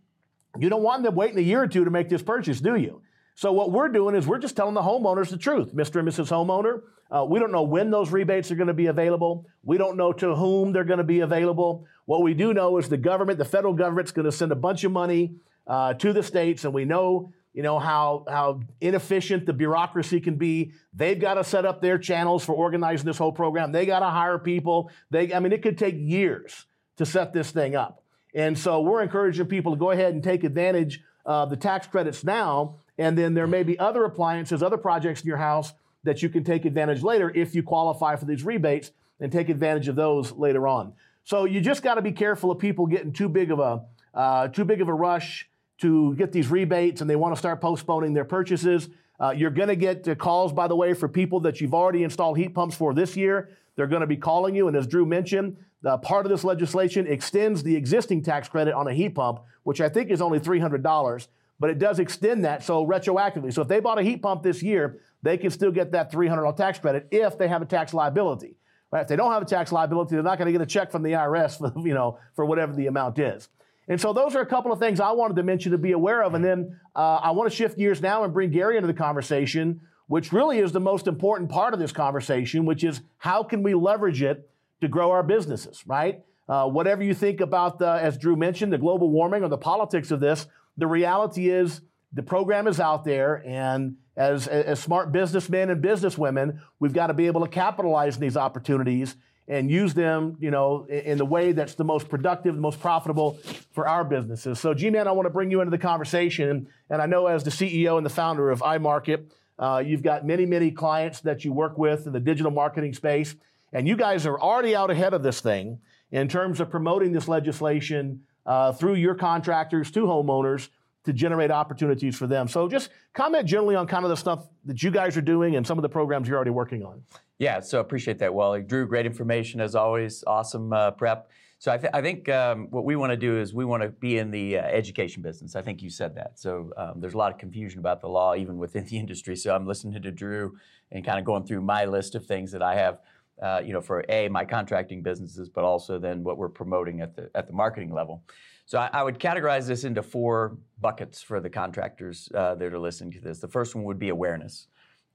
you 0.59 0.69
don't 0.69 0.83
want 0.83 1.03
them 1.03 1.15
waiting 1.15 1.39
a 1.39 1.43
year 1.43 1.63
or 1.63 1.67
two 1.67 1.85
to 1.85 1.91
make 1.91 2.09
this 2.09 2.23
purchase, 2.23 2.61
do 2.61 2.77
you? 2.77 3.01
So 3.35 3.53
what 3.53 3.73
we're 3.73 3.89
doing 3.89 4.15
is 4.15 4.27
we're 4.27 4.39
just 4.39 4.57
telling 4.57 4.75
the 4.75 4.83
homeowners 4.83 5.31
the 5.31 5.39
truth, 5.39 5.75
Mr. 5.75 6.01
and 6.01 6.09
Mrs. 6.09 6.29
Homeowner. 6.29 6.83
Uh, 7.11 7.25
we 7.25 7.39
don't 7.39 7.53
know 7.53 7.63
when 7.63 7.91
those 7.91 8.11
rebates 8.11 8.51
are 8.51 8.55
going 8.55 8.69
to 8.69 8.75
be 8.75 8.87
available. 8.87 9.47
We 9.63 9.79
don't 9.79 9.97
know 9.97 10.13
to 10.15 10.35
whom 10.35 10.73
they're 10.73 10.85
going 10.85 10.99
to 10.99 11.05
be 11.05 11.21
available. 11.21 11.87
What 12.05 12.23
we 12.23 12.35
do 12.35 12.53
know 12.53 12.77
is 12.79 12.89
the 12.89 12.97
government, 12.97 13.39
the 13.39 13.45
federal 13.45 13.75
government's 13.75 14.13
going 14.13 14.25
to 14.27 14.33
send 14.33 14.53
a 14.53 14.57
bunch 14.57 14.85
of 14.85 14.93
money 14.93 15.35
uh, 15.67 15.95
to 15.95 16.13
the 16.13 16.23
states, 16.23 16.65
and 16.65 16.75
we 16.75 16.85
know 16.85 17.33
you 17.53 17.63
know 17.63 17.79
how 17.79 18.25
how 18.29 18.61
inefficient 18.81 19.47
the 19.47 19.53
bureaucracy 19.53 20.21
can 20.21 20.37
be. 20.37 20.73
They've 20.95 21.19
got 21.19 21.35
to 21.35 21.45
set 21.45 21.65
up 21.65 21.83
their 21.83 21.99
channels 21.99 22.45
for 22.45 22.55
organizing 22.55 23.07
this 23.07 23.19
whole 23.19 23.33
program. 23.33 23.73
They 23.73 23.87
got 23.87 24.01
to 24.01 24.07
hire 24.07 24.39
people. 24.39 24.91
They 25.11 25.33
i 25.35 25.41
mean 25.41 25.53
it 25.53 25.63
could 25.63 25.79
take 25.79 25.97
years 25.99 26.67
to 26.97 27.07
set 27.07 27.33
this 27.33 27.51
thing 27.51 27.77
up. 27.77 28.03
And 28.35 28.59
so 28.59 28.81
we're 28.81 29.03
encouraging 29.03 29.47
people 29.47 29.73
to 29.73 29.79
go 29.79 29.91
ahead 29.91 30.15
and 30.15 30.23
take 30.23 30.45
advantage 30.45 31.03
of 31.27 31.51
the 31.51 31.57
tax 31.57 31.87
credits 31.87 32.25
now. 32.25 32.77
And 32.99 33.17
then 33.17 33.35
there 33.35 33.47
may 33.47 33.63
be 33.63 33.79
other 33.79 34.05
appliances 34.05 34.63
other 34.63 34.79
projects 34.79 35.23
in 35.23 35.29
your 35.29 35.37
house 35.37 35.73
that 36.05 36.23
you 36.23 36.29
can 36.29 36.45
take 36.45 36.65
advantage 36.65 37.03
later 37.03 37.31
if 37.35 37.55
you 37.55 37.63
qualify 37.63 38.17
for 38.17 38.25
these 38.25 38.45
rebates 38.45 38.91
and 39.21 39.31
take 39.31 39.49
advantage 39.49 39.89
of 39.89 39.97
those 39.97 40.33
later 40.33 40.67
on. 40.67 40.95
So 41.25 41.45
you 41.45 41.61
just 41.61 41.83
got 41.83 41.95
to 41.95 42.03
be 42.03 42.13
careful 42.13 42.51
of 42.51 42.59
people 42.59 42.87
getting 42.87 43.13
too 43.13 43.29
big 43.29 43.51
of 43.51 43.61
a 43.61 43.83
uh, 44.15 44.49
too 44.49 44.65
big 44.65 44.83
of 44.83 44.89
a 44.89 44.95
rush 44.95 45.49
to 45.83 46.15
get 46.15 46.33
these 46.33 46.49
rebates 46.49 47.01
and 47.01 47.11
they 47.11 47.17
want 47.17 47.35
to 47.35 47.39
start 47.39 47.61
postponing 47.61 48.15
their 48.15 48.25
purchases. 48.25 48.89
Uh, 49.21 49.31
you're 49.31 49.51
going 49.51 49.69
to 49.69 49.77
get 49.77 50.07
uh, 50.09 50.15
calls, 50.15 50.53
by 50.53 50.67
the 50.67 50.77
way, 50.77 50.95
for 50.95 51.09
people 51.09 51.41
that 51.41 51.61
you've 51.61 51.75
already 51.75 52.05
installed 52.05 52.39
heat 52.39 52.55
pumps 52.55 52.75
for 52.75 52.95
this 52.95 53.17
year. 53.17 53.51
They're 53.77 53.87
going 53.87 54.01
to 54.01 54.07
be 54.07 54.17
calling 54.17 54.55
you. 54.55 54.69
And 54.69 54.77
as 54.77 54.87
Drew 54.87 55.05
mentioned, 55.05 55.57
the 55.83 55.99
part 55.99 56.25
of 56.25 56.31
this 56.31 56.45
legislation 56.45 57.07
extends 57.07 57.63
the 57.63 57.75
existing 57.75 58.23
tax 58.23 58.49
credit 58.49 58.75
on 58.75 58.87
a 58.87 58.95
heat 58.95 59.11
pump, 59.11 59.41
which 59.65 59.81
I 59.81 59.89
think 59.89 60.11
is 60.11 60.23
only 60.23 60.39
$300, 60.39 61.29
but 61.59 61.71
it 61.71 61.79
does 61.79 61.99
extend 61.99 62.45
that 62.45 62.63
so 62.63 62.87
retroactively. 62.87 63.53
So 63.53 63.63
if 63.63 63.69
they 63.69 63.81
bought 63.81 63.99
a 63.99 64.03
heat 64.03 64.23
pump 64.23 64.43
this 64.43 64.63
year, 64.63 65.01
they 65.23 65.37
can 65.37 65.51
still 65.51 65.73
get 65.73 65.93
that 65.93 66.13
$300 66.13 66.57
tax 66.57 66.79
credit 66.79 67.09
if 67.11 67.39
they 67.39 67.49
have 67.49 67.63
a 67.63 67.67
tax 67.67 67.93
liability. 67.93 68.57
Right? 68.93 69.03
If 69.03 69.09
they 69.09 69.17
don't 69.17 69.33
have 69.33 69.43
a 69.43 69.47
tax 69.47 69.73
liability, 69.73 70.15
they're 70.15 70.23
not 70.23 70.39
going 70.39 70.47
to 70.47 70.53
get 70.53 70.61
a 70.61 70.67
check 70.67 70.93
from 70.93 71.03
the 71.03 71.13
IRS 71.13 71.59
for, 71.59 71.73
you 71.87 71.95
know, 71.95 72.19
for 72.35 72.45
whatever 72.45 72.73
the 72.73 72.87
amount 72.87 73.19
is. 73.19 73.49
And 73.93 74.01
so 74.01 74.15
those 74.15 74.35
are 74.35 74.41
a 74.41 74.47
couple 74.47 74.73
of 74.73 74.79
things 74.79 75.01
I 75.01 75.13
wanted 75.13 75.37
to 75.37 75.43
mention 75.43 75.73
to 75.73 75.79
be 75.79 75.93
aware 75.93 76.23
of. 76.23 76.33
And 76.33 76.43
then 76.43 76.81
uh, 76.97 77.21
I 77.23 77.33
want 77.33 77.51
to 77.51 77.55
shift 77.55 77.77
gears 77.77 78.01
now 78.01 78.25
and 78.25 78.33
bring 78.33 78.51
Gary 78.51 78.79
into 78.79 78.87
the 78.87 78.95
conversation, 78.95 79.83
which 80.07 80.33
really 80.33 80.61
is 80.61 80.73
the 80.73 80.81
most 80.81 81.07
important 81.07 81.51
part 81.51 81.75
of 81.75 81.79
this 81.79 81.93
conversation, 81.93 82.65
which 82.65 82.85
is 82.85 83.03
how 83.19 83.43
can 83.43 83.63
we 83.63 83.75
leverage 83.75 84.23
it 84.23 84.49
to 84.81 84.89
grow 84.89 85.11
our 85.11 85.23
businesses, 85.23 85.85
right? 85.87 86.25
Uh, 86.49 86.67
whatever 86.69 87.03
you 87.03 87.13
think 87.13 87.43
about, 87.43 87.79
the, 87.79 87.87
as 87.87 88.17
Drew 88.17 88.35
mentioned, 88.35 88.73
the 88.73 88.79
global 88.79 89.11
warming 89.11 89.45
or 89.45 89.49
the 89.49 89.59
politics 89.59 90.11
of 90.11 90.21
this, 90.21 90.47
the 90.79 90.87
reality 90.87 91.51
is 91.51 91.83
the 92.15 92.23
program 92.23 92.67
is 92.67 92.81
out 92.81 93.05
there, 93.05 93.43
and 93.47 93.97
as, 94.17 94.49
as 94.49 94.81
smart 94.81 95.13
businessmen 95.13 95.69
and 95.69 95.85
businesswomen, 95.85 96.61
we've 96.81 96.95
got 96.95 97.09
to 97.09 97.15
be 97.15 97.27
able 97.27 97.43
to 97.43 97.49
capitalize 97.49 98.15
on 98.15 98.23
these 98.23 98.39
opportunities 98.39 99.17
and 99.49 99.71
use 99.71 99.93
them, 99.95 100.37
you 100.41 100.51
know, 100.51 100.85
in 100.85 101.19
the 101.19 101.25
way 101.25 101.53
that's 101.53 101.75
the 101.75 101.85
most 101.85 102.09
productive, 102.09 102.55
the 102.55 102.61
most 102.61 102.81
profitable 102.81 103.39
for 103.73 103.89
our 103.89 104.05
businesses. 104.05 104.61
So, 104.61 104.73
G-Man, 104.73 105.09
I 105.09 105.13
want 105.13 105.27
to 105.27 105.31
bring 105.31 105.51
you 105.51 105.61
into 105.61 105.71
the 105.71 105.79
conversation, 105.79 106.69
and 106.89 107.03
I 107.03 107.07
know 107.07 107.27
as 107.27 107.43
the 107.43 107.51
CEO 107.51 107.97
and 107.97 108.07
the 108.07 108.11
founder 108.11 108.51
of 108.51 108.61
iMarket, 108.61 109.31
uh, 109.59 109.83
you've 109.85 110.03
got 110.03 110.25
many, 110.25 110.47
many 110.47 110.71
clients 110.71 111.21
that 111.21 111.45
you 111.45 111.53
work 111.53 111.77
with 111.77 112.07
in 112.07 112.13
the 112.13 112.21
digital 112.21 112.53
marketing 112.53 112.95
space, 112.95 113.35
and 113.73 113.89
you 113.89 113.97
guys 113.97 114.27
are 114.27 114.41
already 114.41 114.77
out 114.77 114.91
ahead 114.91 115.13
of 115.13 115.23
this 115.23 115.41
thing 115.41 115.81
in 116.11 116.29
terms 116.29 116.61
of 116.61 116.71
promoting 116.71 117.13
this 117.13 117.27
legislation 117.27 118.23
uh, 118.47 118.73
through 118.73 118.95
your 118.95 119.15
contractors 119.15 119.91
to 119.91 120.01
homeowners 120.01 120.69
to 121.05 121.13
generate 121.13 121.51
opportunities 121.51 122.17
for 122.17 122.27
them. 122.27 122.49
So 122.49 122.69
just 122.69 122.91
comment 123.13 123.47
generally 123.47 123.75
on 123.75 123.87
kind 123.87 124.05
of 124.05 124.11
the 124.11 124.17
stuff 124.17 124.49
that 124.65 124.83
you 124.83 124.91
guys 124.91 125.17
are 125.17 125.23
doing 125.23 125.57
and 125.57 125.67
some 125.67 125.79
of 125.79 125.83
the 125.83 125.89
programs 125.89 126.29
you're 126.29 126.37
already 126.37 126.51
working 126.51 126.85
on. 126.85 127.03
Yeah, 127.39 127.61
so 127.61 127.81
appreciate 127.81 128.19
that, 128.21 128.33
Wally. 128.33 128.63
Drew, 128.63 128.87
great 128.87 129.07
information 129.07 129.61
as 129.61 129.75
always. 129.75 130.23
Awesome 130.27 130.73
uh, 130.73 130.93
prep. 130.93 131.29
So 131.59 131.73
I, 131.73 131.79
th- 131.79 131.91
I 131.95 132.03
think 132.03 132.29
um, 132.29 132.67
what 132.71 132.85
we 132.85 132.97
want 132.97 133.11
to 133.11 133.17
do 133.17 133.39
is 133.39 133.55
we 133.55 133.65
want 133.65 133.83
to 133.83 133.89
be 133.89 134.19
in 134.19 134.31
the 134.31 134.59
uh, 134.59 134.63
education 134.63 135.23
business. 135.23 135.55
I 135.55 135.63
think 135.63 135.81
you 135.81 135.91
said 135.91 136.15
that. 136.17 136.39
So 136.39 136.71
um, 136.77 136.95
there's 137.01 137.15
a 137.15 137.19
lot 137.19 137.33
of 137.33 137.39
confusion 137.39 137.79
about 137.79 138.01
the 138.01 138.09
law 138.09 138.35
even 138.35 138.59
within 138.59 138.85
the 138.91 138.99
industry. 138.99 139.37
So 139.37 139.55
I'm 139.55 139.67
listening 139.67 140.01
to 140.03 140.11
Drew 140.11 140.57
and 140.91 141.05
kind 141.05 141.19
of 141.19 141.25
going 141.25 141.45
through 141.45 141.63
my 141.63 141.85
list 141.85 142.15
of 142.15 142.27
things 142.27 142.53
that 142.53 142.63
I 142.63 142.77
have. 142.77 142.99
Uh, 143.41 143.61
you 143.65 143.73
know, 143.73 143.81
for 143.81 144.05
a 144.09 144.29
my 144.29 144.45
contracting 144.45 145.03
businesses, 145.03 145.49
but 145.49 145.65
also 145.65 145.99
then 145.99 146.23
what 146.23 146.37
we're 146.37 146.49
promoting 146.49 147.01
at 147.01 147.17
the 147.17 147.29
at 147.35 147.49
the 147.49 147.53
marketing 147.53 147.93
level. 147.93 148.23
So 148.67 148.79
I, 148.79 148.91
I 148.93 149.03
would 149.03 149.19
categorize 149.19 149.67
this 149.67 149.85
into 149.85 150.03
four 150.03 150.57
buckets 150.81 151.23
for 151.23 151.41
the 151.41 151.51
contractors 151.51 152.29
uh, 152.35 152.55
that 152.55 152.73
are 152.73 152.79
listening 152.79 153.13
to 153.13 153.21
this. 153.21 153.41
The 153.41 153.49
first 153.49 153.75
one 153.75 153.85
would 153.85 153.99
be 153.99 154.09
awareness. 154.09 154.69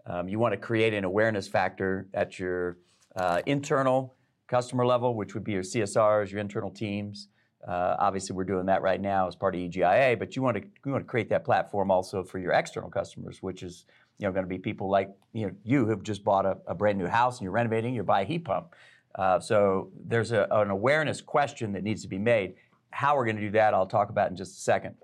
Um, 0.05 0.29
you 0.29 0.39
want 0.39 0.53
to 0.53 0.57
create 0.57 0.93
an 0.93 1.03
awareness 1.03 1.47
factor 1.47 2.07
at 2.13 2.39
your 2.39 2.77
uh, 3.15 3.41
internal 3.45 4.15
customer 4.47 4.85
level, 4.85 5.15
which 5.15 5.33
would 5.33 5.43
be 5.43 5.51
your 5.51 5.63
CSRs, 5.63 6.31
your 6.31 6.39
internal 6.39 6.71
teams. 6.71 7.29
Uh, 7.67 7.95
obviously, 7.99 8.35
we're 8.35 8.45
doing 8.45 8.65
that 8.67 8.81
right 8.81 9.01
now 9.01 9.27
as 9.27 9.35
part 9.35 9.53
of 9.53 9.59
EGIA, 9.59 10.17
but 10.17 10.35
you 10.35 10.41
want 10.41 10.55
to 10.55 10.63
you 10.85 10.91
want 10.91 11.03
to 11.03 11.09
create 11.09 11.29
that 11.29 11.43
platform 11.43 11.91
also 11.91 12.23
for 12.23 12.39
your 12.39 12.53
external 12.53 12.89
customers, 12.89 13.41
which 13.41 13.63
is 13.63 13.85
you 14.19 14.25
know 14.25 14.31
going 14.31 14.45
to 14.45 14.49
be 14.49 14.57
people 14.57 14.89
like 14.89 15.09
you 15.33 15.47
know 15.47 15.51
you 15.63 15.85
who've 15.85 16.03
just 16.03 16.23
bought 16.23 16.45
a, 16.45 16.57
a 16.67 16.75
brand 16.75 16.97
new 16.97 17.07
house 17.07 17.39
and 17.39 17.43
you're 17.43 17.51
renovating, 17.51 17.93
you 17.93 18.03
buy 18.03 18.21
a 18.21 18.25
heat 18.25 18.45
pump. 18.45 18.73
Uh, 19.15 19.39
so 19.39 19.89
there's 20.05 20.31
a, 20.31 20.47
an 20.51 20.69
awareness 20.69 21.21
question 21.21 21.73
that 21.73 21.83
needs 21.83 22.03
to 22.03 22.07
be 22.07 22.19
made. 22.19 22.53
How 22.89 23.15
we're 23.15 23.25
going 23.25 23.37
to 23.37 23.41
do 23.41 23.51
that, 23.51 23.73
I'll 23.73 23.85
talk 23.85 24.09
about 24.09 24.29
in 24.29 24.35
just 24.35 24.57
a 24.57 24.61
second. 24.61 24.95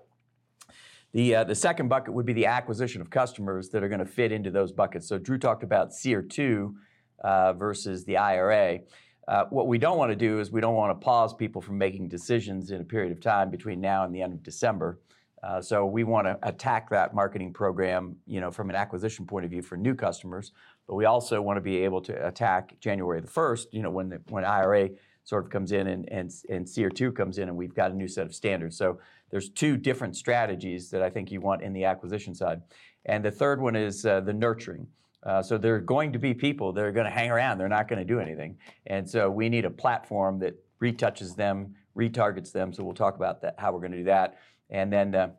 The, 1.12 1.36
uh, 1.36 1.44
the 1.44 1.54
second 1.54 1.88
bucket 1.88 2.12
would 2.12 2.26
be 2.26 2.32
the 2.32 2.46
acquisition 2.46 3.00
of 3.00 3.08
customers 3.08 3.68
that 3.68 3.84
are 3.84 3.88
going 3.88 4.00
to 4.00 4.06
fit 4.06 4.32
into 4.32 4.50
those 4.50 4.72
buckets. 4.72 5.06
So 5.06 5.16
Drew 5.16 5.38
talked 5.38 5.62
about 5.62 5.94
SEER 5.94 6.22
2 6.22 6.74
uh, 7.22 7.52
versus 7.52 8.04
the 8.04 8.16
IRA. 8.16 8.80
Uh, 9.28 9.44
what 9.50 9.68
we 9.68 9.78
don't 9.78 9.96
want 9.96 10.10
to 10.10 10.16
do 10.16 10.40
is 10.40 10.50
we 10.50 10.60
don't 10.60 10.74
want 10.74 10.90
to 10.90 11.04
pause 11.04 11.32
people 11.32 11.62
from 11.62 11.78
making 11.78 12.08
decisions 12.08 12.72
in 12.72 12.80
a 12.80 12.84
period 12.84 13.12
of 13.12 13.20
time 13.20 13.48
between 13.48 13.80
now 13.80 14.04
and 14.04 14.14
the 14.14 14.20
end 14.20 14.32
of 14.32 14.42
December. 14.42 14.98
Uh, 15.42 15.60
so 15.60 15.84
we 15.84 16.04
want 16.04 16.26
to 16.26 16.38
attack 16.42 16.88
that 16.90 17.14
marketing 17.14 17.52
program, 17.52 18.16
you 18.26 18.40
know, 18.40 18.50
from 18.50 18.70
an 18.70 18.76
acquisition 18.76 19.26
point 19.26 19.44
of 19.44 19.50
view 19.50 19.62
for 19.62 19.76
new 19.76 19.94
customers. 19.94 20.52
But 20.86 20.94
we 20.94 21.04
also 21.04 21.40
want 21.40 21.58
to 21.58 21.60
be 21.60 21.84
able 21.84 22.00
to 22.02 22.26
attack 22.26 22.78
January 22.80 23.20
the 23.20 23.26
first, 23.26 23.72
you 23.72 23.82
know, 23.82 23.90
when 23.90 24.08
the, 24.08 24.20
when 24.28 24.44
IRA 24.44 24.90
sort 25.24 25.44
of 25.44 25.50
comes 25.50 25.72
in 25.72 25.88
and, 25.88 26.08
and, 26.10 26.30
and 26.50 26.68
SEER 26.68 26.90
2 26.90 27.12
comes 27.12 27.38
in 27.38 27.48
and 27.48 27.56
we've 27.56 27.74
got 27.74 27.90
a 27.90 27.94
new 27.94 28.08
set 28.08 28.26
of 28.26 28.34
standards. 28.34 28.76
So 28.76 28.98
there's 29.30 29.48
two 29.48 29.76
different 29.76 30.16
strategies 30.16 30.90
that 30.90 31.02
I 31.02 31.10
think 31.10 31.32
you 31.32 31.40
want 31.40 31.62
in 31.62 31.72
the 31.72 31.84
acquisition 31.84 32.34
side. 32.34 32.60
And 33.06 33.24
the 33.24 33.30
third 33.30 33.60
one 33.60 33.74
is 33.74 34.06
uh, 34.06 34.20
the 34.20 34.32
nurturing. 34.32 34.86
Uh, 35.24 35.42
so 35.42 35.56
there 35.56 35.74
are 35.74 35.80
going 35.80 36.12
to 36.12 36.18
be 36.18 36.34
people 36.34 36.72
that 36.74 36.84
are 36.84 36.92
going 36.92 37.06
to 37.06 37.10
hang 37.10 37.30
around. 37.30 37.58
They're 37.58 37.68
not 37.68 37.88
going 37.88 37.98
to 37.98 38.04
do 38.04 38.20
anything. 38.20 38.58
And 38.86 39.08
so 39.08 39.30
we 39.30 39.48
need 39.48 39.64
a 39.64 39.70
platform 39.70 40.38
that 40.40 40.54
retouches 40.82 41.34
them, 41.34 41.74
retargets 41.96 42.52
them. 42.52 42.72
So 42.72 42.84
we'll 42.84 42.94
talk 42.94 43.16
about 43.16 43.40
that, 43.40 43.54
how 43.58 43.72
we're 43.72 43.80
going 43.80 43.92
to 43.92 43.98
do 43.98 44.04
that. 44.04 44.38
And 44.68 44.92
then 44.92 45.14
uh, 45.14 45.30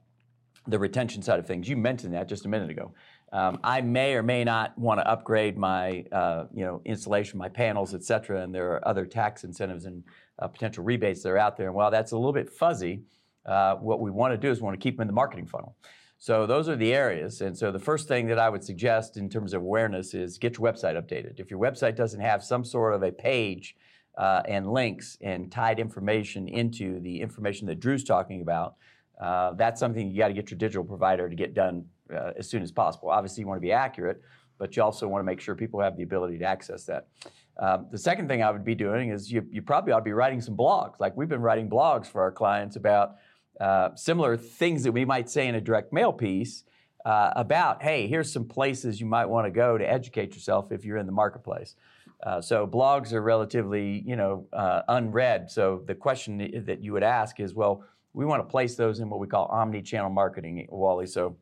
the 0.67 0.79
retention 0.79 1.21
side 1.21 1.39
of 1.39 1.45
things. 1.45 1.69
You 1.69 1.77
mentioned 1.77 2.13
that 2.13 2.27
just 2.27 2.45
a 2.45 2.49
minute 2.49 2.69
ago. 2.69 2.93
Um, 3.35 3.59
I 3.75 3.81
may 3.81 4.13
or 4.13 4.23
may 4.23 4.43
not 4.45 4.67
want 4.77 4.97
to 5.01 5.05
upgrade 5.13 5.57
my, 5.57 6.05
uh, 6.19 6.45
you 6.53 6.63
know, 6.65 6.81
installation, 6.85 7.37
my 7.37 7.49
panels, 7.49 7.93
et 7.93 8.03
cetera, 8.09 8.41
and 8.43 8.55
there 8.55 8.67
are 8.71 8.87
other 8.87 9.05
tax 9.05 9.43
incentives 9.43 9.83
and 9.85 10.03
uh, 10.39 10.47
potential 10.47 10.85
rebates 10.85 11.21
that 11.23 11.29
are 11.29 11.37
out 11.45 11.57
there. 11.57 11.67
And 11.67 11.75
while 11.75 11.91
that's 11.91 12.13
a 12.13 12.17
little 12.17 12.37
bit 12.41 12.49
fuzzy, 12.49 12.95
uh, 13.45 13.75
what 13.87 13.99
we 13.99 14.09
want 14.09 14.31
to 14.33 14.37
do 14.37 14.49
is 14.51 14.61
we 14.61 14.65
want 14.69 14.79
to 14.79 14.83
keep 14.85 14.95
them 14.95 15.01
in 15.01 15.07
the 15.07 15.13
marketing 15.13 15.47
funnel. 15.47 15.75
So 16.17 16.45
those 16.45 16.69
are 16.69 16.77
the 16.77 16.93
areas. 16.93 17.41
And 17.41 17.57
so 17.57 17.73
the 17.77 17.85
first 17.89 18.07
thing 18.07 18.27
that 18.27 18.39
I 18.39 18.49
would 18.49 18.63
suggest 18.63 19.17
in 19.17 19.29
terms 19.29 19.53
of 19.53 19.61
awareness 19.61 20.13
is 20.13 20.37
get 20.37 20.57
your 20.57 20.71
website 20.71 20.95
updated. 20.95 21.33
If 21.43 21.51
your 21.51 21.59
website 21.59 21.95
doesn't 21.97 22.21
have 22.21 22.41
some 22.41 22.63
sort 22.63 22.93
of 22.95 23.03
a 23.03 23.11
page 23.11 23.75
uh, 24.17 24.43
and 24.47 24.71
links 24.71 25.17
and 25.19 25.51
tied 25.51 25.77
information 25.77 26.47
into 26.47 27.01
the 27.01 27.19
information 27.19 27.67
that 27.67 27.81
Drew's 27.81 28.05
talking 28.05 28.41
about, 28.41 28.75
uh, 29.19 29.51
that's 29.61 29.79
something 29.79 30.09
you 30.09 30.17
got 30.17 30.29
to 30.29 30.33
get 30.33 30.49
your 30.51 30.57
digital 30.57 30.85
provider 30.85 31.27
to 31.27 31.35
get 31.35 31.53
done 31.53 31.85
uh, 32.13 32.31
as 32.37 32.49
soon 32.49 32.61
as 32.61 32.71
possible. 32.71 33.09
Obviously, 33.09 33.41
you 33.41 33.47
want 33.47 33.57
to 33.57 33.65
be 33.65 33.71
accurate, 33.71 34.21
but 34.57 34.75
you 34.75 34.83
also 34.83 35.07
want 35.07 35.21
to 35.21 35.25
make 35.25 35.39
sure 35.39 35.55
people 35.55 35.79
have 35.81 35.97
the 35.97 36.03
ability 36.03 36.37
to 36.39 36.45
access 36.45 36.85
that. 36.85 37.07
Um, 37.57 37.87
the 37.91 37.97
second 37.97 38.27
thing 38.27 38.43
I 38.43 38.51
would 38.51 38.65
be 38.65 38.75
doing 38.75 39.09
is 39.09 39.31
you, 39.31 39.45
you 39.49 39.61
probably 39.61 39.93
ought 39.93 39.99
to 39.99 40.03
be 40.05 40.13
writing 40.13 40.41
some 40.41 40.57
blogs. 40.57 40.99
Like 40.99 41.15
we've 41.15 41.29
been 41.29 41.41
writing 41.41 41.69
blogs 41.69 42.07
for 42.07 42.21
our 42.21 42.31
clients 42.31 42.75
about 42.75 43.15
uh, 43.59 43.95
similar 43.95 44.35
things 44.35 44.83
that 44.83 44.91
we 44.91 45.05
might 45.05 45.29
say 45.29 45.47
in 45.47 45.55
a 45.55 45.61
direct 45.61 45.93
mail 45.93 46.11
piece 46.11 46.63
uh, 47.05 47.31
about, 47.35 47.81
hey, 47.81 48.07
here's 48.07 48.31
some 48.31 48.45
places 48.45 48.99
you 48.99 49.05
might 49.05 49.27
want 49.27 49.45
to 49.45 49.51
go 49.51 49.77
to 49.77 49.89
educate 49.89 50.33
yourself 50.33 50.71
if 50.71 50.83
you're 50.83 50.97
in 50.97 51.05
the 51.05 51.11
marketplace. 51.11 51.75
Uh, 52.23 52.41
so 52.41 52.65
blogs 52.65 53.13
are 53.13 53.21
relatively, 53.21 54.03
you 54.05 54.15
know, 54.15 54.47
uh, 54.51 54.81
unread. 54.87 55.49
So 55.49 55.83
the 55.85 55.95
question 55.95 56.65
that 56.65 56.81
you 56.81 56.91
would 56.93 57.03
ask 57.03 57.39
is, 57.39 57.53
well, 57.53 57.83
we 58.13 58.25
want 58.25 58.41
to 58.41 58.49
place 58.49 58.75
those 58.75 58.99
in 58.99 59.09
what 59.09 59.19
we 59.19 59.27
call 59.27 59.45
omni-channel 59.45 60.09
marketing, 60.09 60.67
Wally. 60.69 61.05
So 61.05 61.37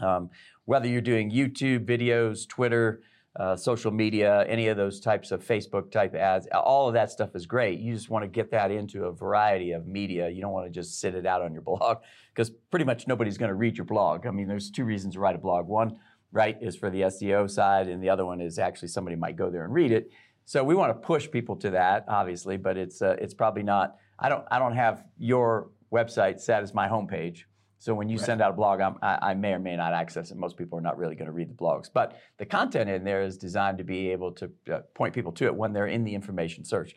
um, 0.00 0.30
whether 0.64 0.86
you're 0.86 1.00
doing 1.00 1.30
YouTube 1.30 1.86
videos, 1.86 2.48
Twitter, 2.48 3.02
uh, 3.38 3.54
social 3.54 3.90
media, 3.90 4.44
any 4.48 4.68
of 4.68 4.76
those 4.76 4.98
types 4.98 5.30
of 5.30 5.44
Facebook 5.44 5.90
type 5.90 6.14
ads, 6.14 6.48
all 6.54 6.88
of 6.88 6.94
that 6.94 7.10
stuff 7.10 7.36
is 7.36 7.44
great. 7.44 7.78
You 7.78 7.94
just 7.94 8.08
want 8.08 8.22
to 8.22 8.28
get 8.28 8.50
that 8.50 8.70
into 8.70 9.04
a 9.04 9.12
variety 9.12 9.72
of 9.72 9.86
media. 9.86 10.28
You 10.30 10.40
don't 10.40 10.52
want 10.52 10.66
to 10.66 10.72
just 10.72 11.00
sit 11.00 11.14
it 11.14 11.26
out 11.26 11.42
on 11.42 11.52
your 11.52 11.62
blog 11.62 11.98
because 12.34 12.50
pretty 12.70 12.86
much 12.86 13.06
nobody's 13.06 13.36
going 13.36 13.50
to 13.50 13.54
read 13.54 13.76
your 13.76 13.84
blog. 13.84 14.26
I 14.26 14.30
mean, 14.30 14.48
there's 14.48 14.70
two 14.70 14.84
reasons 14.84 15.14
to 15.14 15.20
write 15.20 15.34
a 15.34 15.38
blog. 15.38 15.66
One, 15.66 15.98
right, 16.32 16.56
is 16.62 16.76
for 16.76 16.88
the 16.88 17.02
SEO 17.02 17.50
side, 17.50 17.88
and 17.88 18.02
the 18.02 18.08
other 18.08 18.24
one 18.24 18.40
is 18.40 18.58
actually 18.58 18.88
somebody 18.88 19.16
might 19.16 19.36
go 19.36 19.50
there 19.50 19.64
and 19.64 19.72
read 19.72 19.92
it. 19.92 20.10
So 20.46 20.62
we 20.62 20.74
want 20.74 20.90
to 20.90 21.06
push 21.06 21.30
people 21.30 21.56
to 21.56 21.70
that, 21.70 22.04
obviously, 22.08 22.56
but 22.56 22.76
it's 22.76 23.02
uh, 23.02 23.16
it's 23.20 23.34
probably 23.34 23.64
not. 23.64 23.96
I 24.18 24.28
don't 24.28 24.44
I 24.50 24.58
don't 24.58 24.76
have 24.76 25.04
your 25.18 25.70
website 25.92 26.40
set 26.40 26.62
as 26.62 26.72
my 26.72 26.88
homepage. 26.88 27.42
So 27.78 27.94
when 27.94 28.08
you 28.08 28.16
right. 28.16 28.26
send 28.26 28.40
out 28.40 28.50
a 28.50 28.54
blog, 28.54 28.80
I, 28.80 29.18
I 29.20 29.34
may 29.34 29.52
or 29.52 29.58
may 29.58 29.76
not 29.76 29.92
access 29.92 30.30
it. 30.30 30.36
Most 30.36 30.56
people 30.56 30.78
are 30.78 30.82
not 30.82 30.96
really 30.96 31.14
going 31.14 31.26
to 31.26 31.32
read 31.32 31.50
the 31.50 31.54
blogs, 31.54 31.90
but 31.92 32.18
the 32.38 32.46
content 32.46 32.88
in 32.88 33.04
there 33.04 33.22
is 33.22 33.36
designed 33.36 33.78
to 33.78 33.84
be 33.84 34.10
able 34.10 34.32
to 34.32 34.50
uh, 34.72 34.78
point 34.94 35.14
people 35.14 35.32
to 35.32 35.44
it 35.44 35.54
when 35.54 35.72
they're 35.72 35.86
in 35.86 36.04
the 36.04 36.14
information 36.14 36.64
search. 36.64 36.94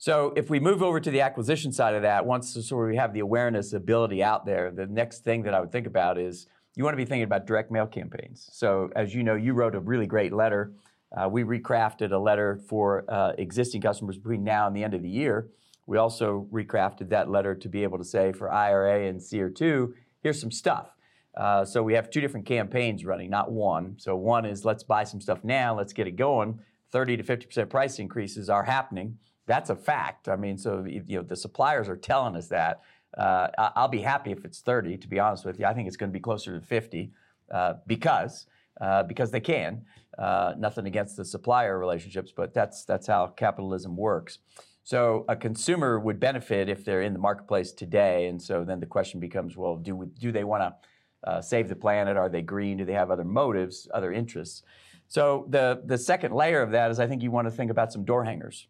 So 0.00 0.32
if 0.36 0.48
we 0.48 0.60
move 0.60 0.82
over 0.82 1.00
to 1.00 1.10
the 1.10 1.20
acquisition 1.20 1.72
side 1.72 1.94
of 1.94 2.02
that, 2.02 2.24
once 2.24 2.52
so 2.52 2.76
we 2.76 2.96
have 2.96 3.12
the 3.12 3.20
awareness 3.20 3.72
ability 3.72 4.22
out 4.22 4.46
there, 4.46 4.70
the 4.70 4.86
next 4.86 5.24
thing 5.24 5.42
that 5.42 5.54
I 5.54 5.60
would 5.60 5.72
think 5.72 5.86
about 5.86 6.18
is 6.18 6.46
you 6.76 6.84
want 6.84 6.92
to 6.92 6.98
be 6.98 7.04
thinking 7.04 7.24
about 7.24 7.46
direct 7.46 7.72
mail 7.72 7.86
campaigns. 7.86 8.48
So 8.52 8.90
as 8.94 9.12
you 9.12 9.24
know, 9.24 9.34
you 9.34 9.54
wrote 9.54 9.74
a 9.74 9.80
really 9.80 10.06
great 10.06 10.32
letter. 10.32 10.72
Uh, 11.16 11.28
we 11.28 11.42
recrafted 11.42 12.12
a 12.12 12.18
letter 12.18 12.60
for 12.68 13.04
uh, 13.08 13.32
existing 13.38 13.80
customers 13.80 14.16
between 14.16 14.44
now 14.44 14.68
and 14.68 14.76
the 14.76 14.84
end 14.84 14.94
of 14.94 15.02
the 15.02 15.08
year. 15.08 15.48
We 15.86 15.96
also 15.96 16.46
recrafted 16.52 17.08
that 17.08 17.30
letter 17.30 17.54
to 17.54 17.68
be 17.68 17.82
able 17.82 17.98
to 17.98 18.04
say 18.04 18.32
for 18.32 18.52
IRA 18.52 19.08
and 19.08 19.20
SEER 19.20 19.50
2, 19.50 19.94
here's 20.22 20.40
some 20.40 20.50
stuff. 20.50 20.94
Uh, 21.36 21.64
so 21.64 21.82
we 21.82 21.94
have 21.94 22.10
two 22.10 22.20
different 22.20 22.46
campaigns 22.46 23.04
running, 23.04 23.30
not 23.30 23.52
one. 23.52 23.94
So 23.98 24.16
one 24.16 24.44
is 24.44 24.64
let's 24.64 24.82
buy 24.82 25.04
some 25.04 25.20
stuff 25.20 25.44
now, 25.44 25.76
let's 25.76 25.92
get 25.92 26.06
it 26.06 26.16
going. 26.16 26.60
30 26.90 27.18
to 27.18 27.22
50% 27.22 27.68
price 27.68 27.98
increases 27.98 28.48
are 28.48 28.64
happening. 28.64 29.18
That's 29.46 29.70
a 29.70 29.76
fact. 29.76 30.28
I 30.28 30.36
mean, 30.36 30.58
so 30.58 30.84
you 30.86 31.16
know 31.16 31.22
the 31.22 31.36
suppliers 31.36 31.88
are 31.88 31.96
telling 31.96 32.36
us 32.36 32.48
that. 32.48 32.82
Uh, 33.16 33.48
I'll 33.76 33.88
be 33.88 34.02
happy 34.02 34.32
if 34.32 34.44
it's 34.44 34.60
30. 34.60 34.98
To 34.98 35.08
be 35.08 35.18
honest 35.18 35.44
with 35.44 35.58
you, 35.58 35.66
I 35.66 35.72
think 35.72 35.88
it's 35.88 35.96
going 35.96 36.10
to 36.10 36.14
be 36.14 36.20
closer 36.20 36.58
to 36.58 36.64
50 36.64 37.10
uh, 37.50 37.74
because 37.86 38.46
uh, 38.80 39.02
because 39.04 39.30
they 39.30 39.40
can. 39.40 39.82
Uh, 40.18 40.54
nothing 40.58 40.86
against 40.86 41.16
the 41.16 41.24
supplier 41.24 41.78
relationships, 41.78 42.32
but 42.34 42.52
that's 42.52 42.84
that's 42.84 43.06
how 43.06 43.28
capitalism 43.28 43.96
works. 43.96 44.38
So 44.88 45.26
a 45.28 45.36
consumer 45.36 45.98
would 45.98 46.18
benefit 46.18 46.70
if 46.70 46.82
they're 46.82 47.02
in 47.02 47.12
the 47.12 47.18
marketplace 47.18 47.72
today, 47.72 48.28
and 48.28 48.40
so 48.40 48.64
then 48.64 48.80
the 48.80 48.86
question 48.86 49.20
becomes, 49.20 49.54
well, 49.54 49.76
do 49.76 49.94
we, 49.94 50.06
do 50.06 50.32
they 50.32 50.44
want 50.44 50.62
to 50.62 51.28
uh, 51.28 51.42
save 51.42 51.68
the 51.68 51.76
planet? 51.76 52.16
Are 52.16 52.30
they 52.30 52.40
green? 52.40 52.78
Do 52.78 52.86
they 52.86 52.94
have 52.94 53.10
other 53.10 53.22
motives, 53.22 53.86
other 53.92 54.14
interests? 54.14 54.62
So 55.06 55.44
the 55.50 55.82
the 55.84 55.98
second 55.98 56.32
layer 56.34 56.62
of 56.62 56.70
that 56.70 56.90
is 56.90 57.00
I 57.00 57.06
think 57.06 57.22
you 57.22 57.30
want 57.30 57.46
to 57.48 57.50
think 57.50 57.70
about 57.70 57.92
some 57.92 58.06
door 58.06 58.24
hangers. 58.24 58.66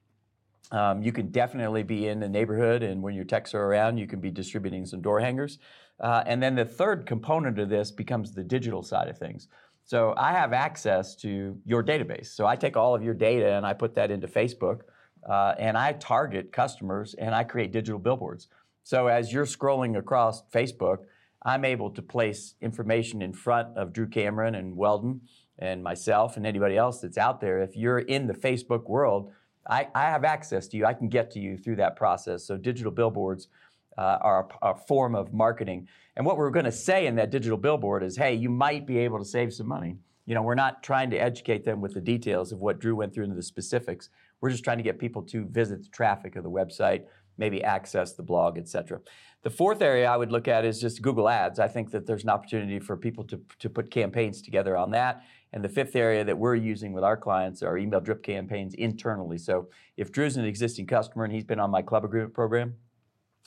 Um, 0.73 1.03
you 1.05 1.13
can 1.13 1.29
definitely 1.31 1.85
be 1.85 2.09
in 2.09 2.19
the 2.19 2.29
neighborhood, 2.29 2.83
and 2.83 3.01
when 3.01 3.15
your 3.15 3.25
techs 3.25 3.55
are 3.55 3.63
around, 3.63 3.99
you 3.99 4.09
can 4.09 4.19
be 4.19 4.33
distributing 4.33 4.87
some 4.87 5.01
door 5.01 5.21
hangers. 5.21 5.61
Uh, 6.01 6.25
and 6.27 6.43
then 6.43 6.57
the 6.57 6.65
third 6.65 7.07
component 7.07 7.61
of 7.61 7.69
this 7.69 7.93
becomes 7.93 8.33
the 8.33 8.43
digital 8.43 8.83
side 8.83 9.07
of 9.07 9.17
things. 9.17 9.47
So 9.85 10.15
I 10.17 10.33
have 10.33 10.53
access 10.53 11.15
to 11.23 11.57
your 11.65 11.85
database. 11.85 12.27
So 12.35 12.45
I 12.45 12.57
take 12.57 12.77
all 12.77 12.97
of 12.97 13.05
your 13.05 13.15
data 13.15 13.53
and 13.53 13.65
I 13.65 13.73
put 13.73 13.95
that 13.95 14.11
into 14.11 14.27
Facebook, 14.27 14.81
uh, 15.29 15.55
and 15.59 15.77
I 15.77 15.93
target 15.93 16.53
customers 16.53 17.15
and 17.15 17.35
I 17.35 17.45
create 17.45 17.73
digital 17.73 17.99
billboards. 17.99 18.49
So 18.83 19.07
as 19.07 19.33
you're 19.33 19.45
scrolling 19.45 19.99
across 19.99 20.43
Facebook, 20.51 20.99
I'm 21.43 21.65
able 21.65 21.91
to 21.91 22.03
place 22.03 22.55
information 22.61 23.23
in 23.23 23.33
front 23.33 23.77
of 23.77 23.93
Drew 23.93 24.09
Cameron 24.09 24.55
and 24.55 24.77
Weldon 24.77 25.23
and 25.59 25.83
myself 25.83 26.37
and 26.37 26.47
anybody 26.47 26.77
else 26.77 27.01
that's 27.01 27.19
out 27.19 27.41
there. 27.41 27.61
If 27.61 27.77
you're 27.77 27.99
in 27.99 28.27
the 28.27 28.35
Facebook 28.35 28.89
world, 28.89 29.33
I, 29.69 29.89
I 29.95 30.05
have 30.05 30.25
access 30.25 30.67
to 30.69 30.77
you. 30.77 30.87
I 30.87 30.95
can 30.95 31.09
get 31.09 31.31
to 31.33 31.39
you 31.39 31.57
through 31.59 31.77
that 31.77 31.97
process. 31.97 32.45
So 32.45 32.57
digital 32.57 32.91
billboards 32.91 33.49
uh, 33.97 34.19
are 34.21 34.49
a, 34.63 34.71
a, 34.71 34.75
form 34.75 35.15
of 35.15 35.35
marketing. 35.35 35.89
And 36.17 36.25
what 36.25 36.37
we're 36.37 36.51
going 36.51 36.65
to 36.65 36.73
say 36.73 37.07
in 37.07 37.17
that 37.17 37.31
digital 37.31 37.59
billboard 37.59 38.03
is, 38.03 38.17
hey, 38.17 38.35
you 38.35 38.49
might 38.49 38.87
be 38.87 38.99
able 38.99 39.19
to 39.19 39.25
save 39.25 39.53
some 39.53 39.67
money. 39.67 39.97
You 40.25 40.35
know, 40.35 40.43
we're 40.43 40.55
not 40.55 40.83
trying 40.83 41.11
to 41.11 41.17
educate 41.17 41.65
them 41.65 41.81
with 41.81 41.95
the 41.95 42.01
details 42.01 42.53
of 42.53 42.61
what 42.61 42.79
Drew 42.79 42.95
went 42.95 43.13
through 43.13 43.25
into 43.25 43.37
the 43.37 43.43
specifics. 43.43 44.09
We're 44.41 44.51
just 44.51 44.65
trying 44.65 44.79
to 44.79 44.85
get 44.85 44.99
people 44.99 45.23
to 45.25 45.47
visit 45.47 45.83
the 45.83 45.89
traffic 45.89 46.37
of 46.37 46.45
the 46.45 46.51
website, 46.51 47.05
maybe 47.37 47.63
access 47.63 48.15
the 48.15 48.23
blog, 48.23 48.59
et 48.59 48.69
cetera. 48.69 49.01
The 49.43 49.51
fourth 49.51 49.83
area 49.83 50.11
I 50.11 50.17
would 50.17 50.33
look 50.33 50.49
at 50.49 50.65
is 50.65 50.81
just 50.81 51.03
Google 51.03 51.29
Ads. 51.29 51.61
I 51.61 51.69
think 51.69 51.91
that 51.93 52.07
there's 52.07 52.25
an 52.25 52.31
opportunity 52.31 52.81
for 52.81 52.97
people 52.97 53.25
to, 53.25 53.41
to 53.61 53.71
put 53.71 53.91
campaigns 53.91 54.43
together 54.43 54.77
on 54.77 54.91
that. 54.91 55.23
And 55.53 55.65
the 55.65 55.69
fifth 55.69 55.97
area 55.97 56.25
that 56.25 56.37
we're 56.37 56.57
using 56.57 56.93
with 56.93 57.05
our 57.05 57.17
clients 57.17 57.63
are 57.63 57.79
email 57.79 58.01
drip 58.01 58.23
campaigns 58.23 58.75
internally. 58.75 59.39
So 59.39 59.69
if 59.97 60.11
Drew's 60.11 60.37
an 60.37 60.45
existing 60.45 60.87
customer 60.87 61.25
and 61.25 61.33
he's 61.33 61.45
been 61.45 61.61
on 61.61 61.71
my 61.71 61.83
club 61.83 62.05
agreement 62.05 62.35
program, 62.35 62.75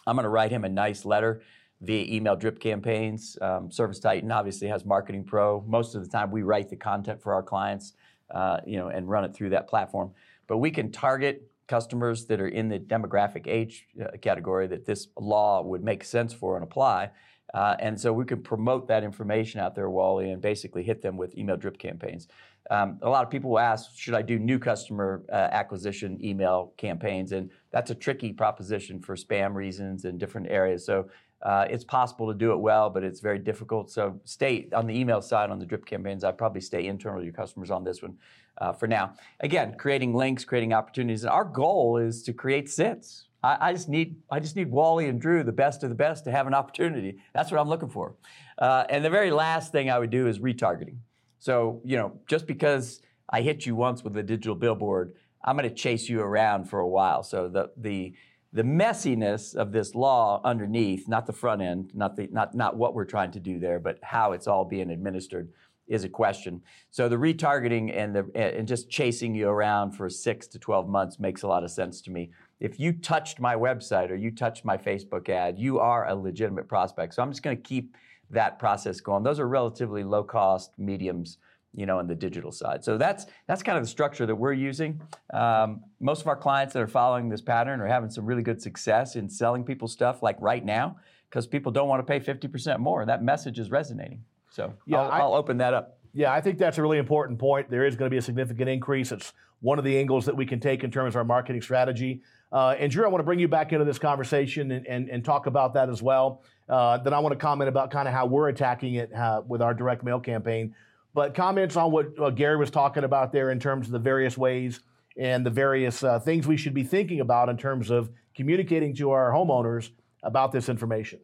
I'm 0.07 0.15
going 0.15 0.23
to 0.23 0.29
write 0.29 0.51
him 0.51 0.63
a 0.63 0.69
nice 0.69 1.05
letter 1.05 1.41
via 1.81 2.05
email 2.15 2.35
drip 2.35 2.59
campaigns. 2.59 3.37
Um, 3.41 3.69
Service 3.69 3.99
Titan 3.99 4.31
obviously 4.31 4.67
has 4.67 4.85
Marketing 4.85 5.23
Pro. 5.23 5.63
Most 5.67 5.93
of 5.93 6.03
the 6.03 6.09
time, 6.09 6.31
we 6.31 6.41
write 6.41 6.69
the 6.69 6.75
content 6.75 7.21
for 7.21 7.33
our 7.33 7.43
clients, 7.43 7.93
uh, 8.33 8.61
you 8.65 8.77
know, 8.77 8.87
and 8.87 9.09
run 9.09 9.25
it 9.25 9.35
through 9.35 9.49
that 9.49 9.67
platform. 9.67 10.11
But 10.51 10.57
we 10.57 10.69
can 10.69 10.91
target 10.91 11.49
customers 11.67 12.25
that 12.25 12.41
are 12.41 12.49
in 12.49 12.67
the 12.67 12.77
demographic 12.77 13.47
age 13.47 13.87
uh, 14.03 14.17
category 14.21 14.67
that 14.67 14.85
this 14.85 15.07
law 15.17 15.61
would 15.61 15.81
make 15.81 16.03
sense 16.03 16.33
for 16.33 16.57
and 16.57 16.63
apply. 16.65 17.11
Uh, 17.53 17.77
and 17.79 17.97
so 17.97 18.11
we 18.11 18.25
can 18.25 18.43
promote 18.43 18.85
that 18.89 19.01
information 19.01 19.61
out 19.61 19.75
there, 19.75 19.89
Wally, 19.89 20.29
and 20.29 20.41
basically 20.41 20.83
hit 20.83 21.01
them 21.01 21.15
with 21.15 21.37
email 21.37 21.55
drip 21.55 21.77
campaigns. 21.77 22.27
Um, 22.69 22.99
a 23.01 23.09
lot 23.09 23.23
of 23.23 23.29
people 23.29 23.51
will 23.51 23.59
ask, 23.59 23.97
should 23.97 24.13
I 24.13 24.23
do 24.23 24.37
new 24.39 24.59
customer 24.59 25.23
uh, 25.31 25.35
acquisition 25.35 26.19
email 26.21 26.73
campaigns? 26.75 27.31
And 27.31 27.49
that's 27.71 27.89
a 27.89 27.95
tricky 27.95 28.33
proposition 28.33 28.99
for 28.99 29.15
spam 29.15 29.53
reasons 29.53 30.03
in 30.03 30.17
different 30.17 30.47
areas. 30.49 30.85
So 30.85 31.09
uh, 31.43 31.65
it's 31.69 31.85
possible 31.85 32.27
to 32.27 32.37
do 32.37 32.51
it 32.51 32.59
well, 32.59 32.89
but 32.89 33.03
it's 33.03 33.21
very 33.21 33.39
difficult. 33.39 33.89
So 33.89 34.19
stay 34.25 34.67
on 34.73 34.85
the 34.85 34.99
email 34.99 35.21
side 35.21 35.49
on 35.49 35.59
the 35.59 35.65
drip 35.65 35.85
campaigns. 35.85 36.25
I'd 36.25 36.37
probably 36.37 36.61
stay 36.61 36.87
internal 36.87 37.19
to 37.19 37.23
your 37.25 37.33
customers 37.33 37.71
on 37.71 37.85
this 37.85 38.01
one 38.01 38.17
uh, 38.61 38.71
for 38.71 38.87
now. 38.87 39.15
Again, 39.39 39.75
creating 39.77 40.13
links, 40.13 40.45
creating 40.45 40.71
opportunities. 40.71 41.23
And 41.23 41.31
our 41.31 41.43
goal 41.43 41.97
is 41.97 42.21
to 42.23 42.33
create 42.33 42.69
sits. 42.69 43.25
I, 43.43 43.69
I, 43.69 43.73
just 43.73 43.89
need 43.89 44.17
I 44.29 44.39
just 44.39 44.55
need 44.55 44.69
Wally 44.69 45.07
and 45.07 45.19
Drew, 45.19 45.43
the 45.43 45.51
best 45.51 45.83
of 45.83 45.89
the 45.89 45.95
best, 45.95 46.23
to 46.25 46.31
have 46.31 46.45
an 46.45 46.53
opportunity. 46.53 47.17
That's 47.33 47.51
what 47.51 47.59
I'm 47.59 47.67
looking 47.67 47.89
for. 47.89 48.15
Uh, 48.59 48.85
and 48.89 49.03
the 49.03 49.09
very 49.09 49.31
last 49.31 49.71
thing 49.71 49.89
I 49.89 49.97
would 49.97 50.11
do 50.11 50.27
is 50.27 50.39
retargeting. 50.39 50.97
So 51.39 51.81
you 51.83 51.97
know, 51.97 52.19
just 52.27 52.45
because 52.45 53.01
I 53.29 53.41
hit 53.41 53.65
you 53.65 53.75
once 53.75 54.03
with 54.03 54.15
a 54.15 54.23
digital 54.23 54.55
billboard, 54.55 55.15
I'm 55.43 55.57
going 55.57 55.67
to 55.67 55.73
chase 55.73 56.07
you 56.07 56.21
around 56.21 56.69
for 56.69 56.79
a 56.79 56.87
while. 56.87 57.23
So 57.23 57.49
the 57.49 57.71
the 57.75 58.13
the 58.53 58.63
messiness 58.63 59.55
of 59.55 59.71
this 59.71 59.95
law 59.95 60.41
underneath, 60.43 61.07
not 61.07 61.25
the 61.25 61.33
front 61.33 61.63
end, 61.63 61.91
not 61.95 62.15
the 62.15 62.27
not 62.31 62.53
not 62.53 62.77
what 62.77 62.93
we're 62.93 63.05
trying 63.05 63.31
to 63.31 63.39
do 63.39 63.59
there, 63.59 63.79
but 63.79 63.97
how 64.03 64.33
it's 64.33 64.45
all 64.45 64.65
being 64.65 64.91
administered 64.91 65.49
is 65.91 66.03
a 66.03 66.09
question. 66.09 66.61
So 66.89 67.07
the 67.07 67.17
retargeting 67.17 67.95
and 67.95 68.15
the 68.15 68.31
and 68.35 68.67
just 68.67 68.89
chasing 68.89 69.35
you 69.35 69.49
around 69.49 69.91
for 69.91 70.09
six 70.09 70.47
to 70.47 70.59
twelve 70.59 70.87
months 70.87 71.19
makes 71.19 71.43
a 71.43 71.47
lot 71.47 71.63
of 71.63 71.71
sense 71.71 72.01
to 72.03 72.11
me 72.11 72.31
if 72.61 72.79
you 72.79 72.93
touched 72.93 73.39
my 73.39 73.55
website 73.55 74.11
or 74.11 74.15
you 74.15 74.29
touched 74.29 74.63
my 74.63 74.77
Facebook 74.77 75.27
ad, 75.29 75.57
you 75.57 75.79
are 75.79 76.07
a 76.07 76.15
legitimate 76.15 76.67
prospect. 76.67 77.15
So 77.15 77.23
I'm 77.23 77.31
just 77.31 77.41
going 77.41 77.57
to 77.57 77.61
keep 77.61 77.97
that 78.29 78.59
process 78.59 79.01
going. 79.01 79.23
Those 79.23 79.39
are 79.39 79.47
relatively 79.47 80.03
low 80.03 80.23
cost 80.23 80.71
mediums, 80.77 81.39
you 81.73 81.87
know, 81.87 81.97
on 81.97 82.07
the 82.07 82.13
digital 82.13 82.51
side. 82.51 82.83
So 82.83 82.99
that's 82.99 83.25
that's 83.47 83.63
kind 83.63 83.79
of 83.79 83.83
the 83.83 83.89
structure 83.89 84.27
that 84.27 84.35
we're 84.35 84.53
using. 84.53 85.01
Um, 85.33 85.81
most 85.99 86.21
of 86.21 86.27
our 86.27 86.35
clients 86.35 86.73
that 86.73 86.83
are 86.83 86.87
following 86.87 87.29
this 87.29 87.41
pattern 87.41 87.81
are 87.81 87.87
having 87.87 88.11
some 88.11 88.27
really 88.27 88.43
good 88.43 88.61
success 88.61 89.15
in 89.15 89.27
selling 89.27 89.63
people 89.63 89.87
stuff 89.87 90.21
like 90.21 90.37
right 90.39 90.63
now 90.63 90.97
because 91.29 91.47
people 91.47 91.71
don't 91.71 91.87
want 91.87 92.05
to 92.05 92.19
pay 92.19 92.19
50% 92.19 92.79
more. 92.79 93.01
And 93.01 93.09
that 93.09 93.23
message 93.23 93.57
is 93.57 93.71
resonating. 93.71 94.23
So 94.51 94.73
yeah, 94.85 95.01
I'll, 95.01 95.11
I, 95.11 95.19
I'll 95.19 95.33
open 95.33 95.57
that 95.57 95.73
up. 95.73 95.97
Yeah, 96.13 96.31
I 96.31 96.41
think 96.41 96.57
that's 96.57 96.77
a 96.77 96.81
really 96.81 96.97
important 96.97 97.39
point. 97.39 97.69
There 97.69 97.85
is 97.85 97.95
going 97.95 98.07
to 98.09 98.13
be 98.13 98.17
a 98.17 98.21
significant 98.21 98.69
increase. 98.69 99.11
It's 99.11 99.33
one 99.61 99.79
of 99.79 99.85
the 99.85 99.97
angles 99.97 100.25
that 100.25 100.35
we 100.35 100.45
can 100.45 100.59
take 100.59 100.83
in 100.83 100.91
terms 100.91 101.13
of 101.13 101.17
our 101.17 101.23
marketing 101.23 101.61
strategy. 101.61 102.21
Uh, 102.51 102.75
and 102.77 102.91
Drew, 102.91 103.05
I 103.05 103.07
want 103.07 103.21
to 103.21 103.23
bring 103.23 103.39
you 103.39 103.47
back 103.47 103.71
into 103.71 103.85
this 103.85 103.97
conversation 103.97 104.71
and, 104.71 104.85
and, 104.87 105.09
and 105.09 105.23
talk 105.23 105.45
about 105.45 105.73
that 105.75 105.89
as 105.89 106.01
well. 106.01 106.43
Uh, 106.67 106.97
then 106.97 107.13
I 107.13 107.19
want 107.19 107.31
to 107.31 107.37
comment 107.37 107.69
about 107.69 107.91
kind 107.91 108.07
of 108.07 108.13
how 108.13 108.25
we're 108.25 108.49
attacking 108.49 108.95
it 108.95 109.13
uh, 109.13 109.41
with 109.47 109.61
our 109.61 109.73
direct 109.73 110.03
mail 110.03 110.19
campaign. 110.19 110.75
But 111.13 111.33
comments 111.33 111.77
on 111.77 111.91
what 111.91 112.07
uh, 112.19 112.29
Gary 112.29 112.57
was 112.57 112.71
talking 112.71 113.03
about 113.03 113.31
there 113.31 113.51
in 113.51 113.59
terms 113.59 113.87
of 113.87 113.93
the 113.93 113.99
various 113.99 114.37
ways 114.37 114.81
and 115.17 115.45
the 115.45 115.49
various 115.49 116.03
uh, 116.03 116.19
things 116.19 116.47
we 116.47 116.57
should 116.57 116.73
be 116.73 116.83
thinking 116.83 117.19
about 117.19 117.49
in 117.49 117.57
terms 117.57 117.89
of 117.89 118.09
communicating 118.35 118.95
to 118.95 119.11
our 119.11 119.31
homeowners 119.31 119.91
about 120.23 120.51
this 120.51 120.69
information. 120.69 121.19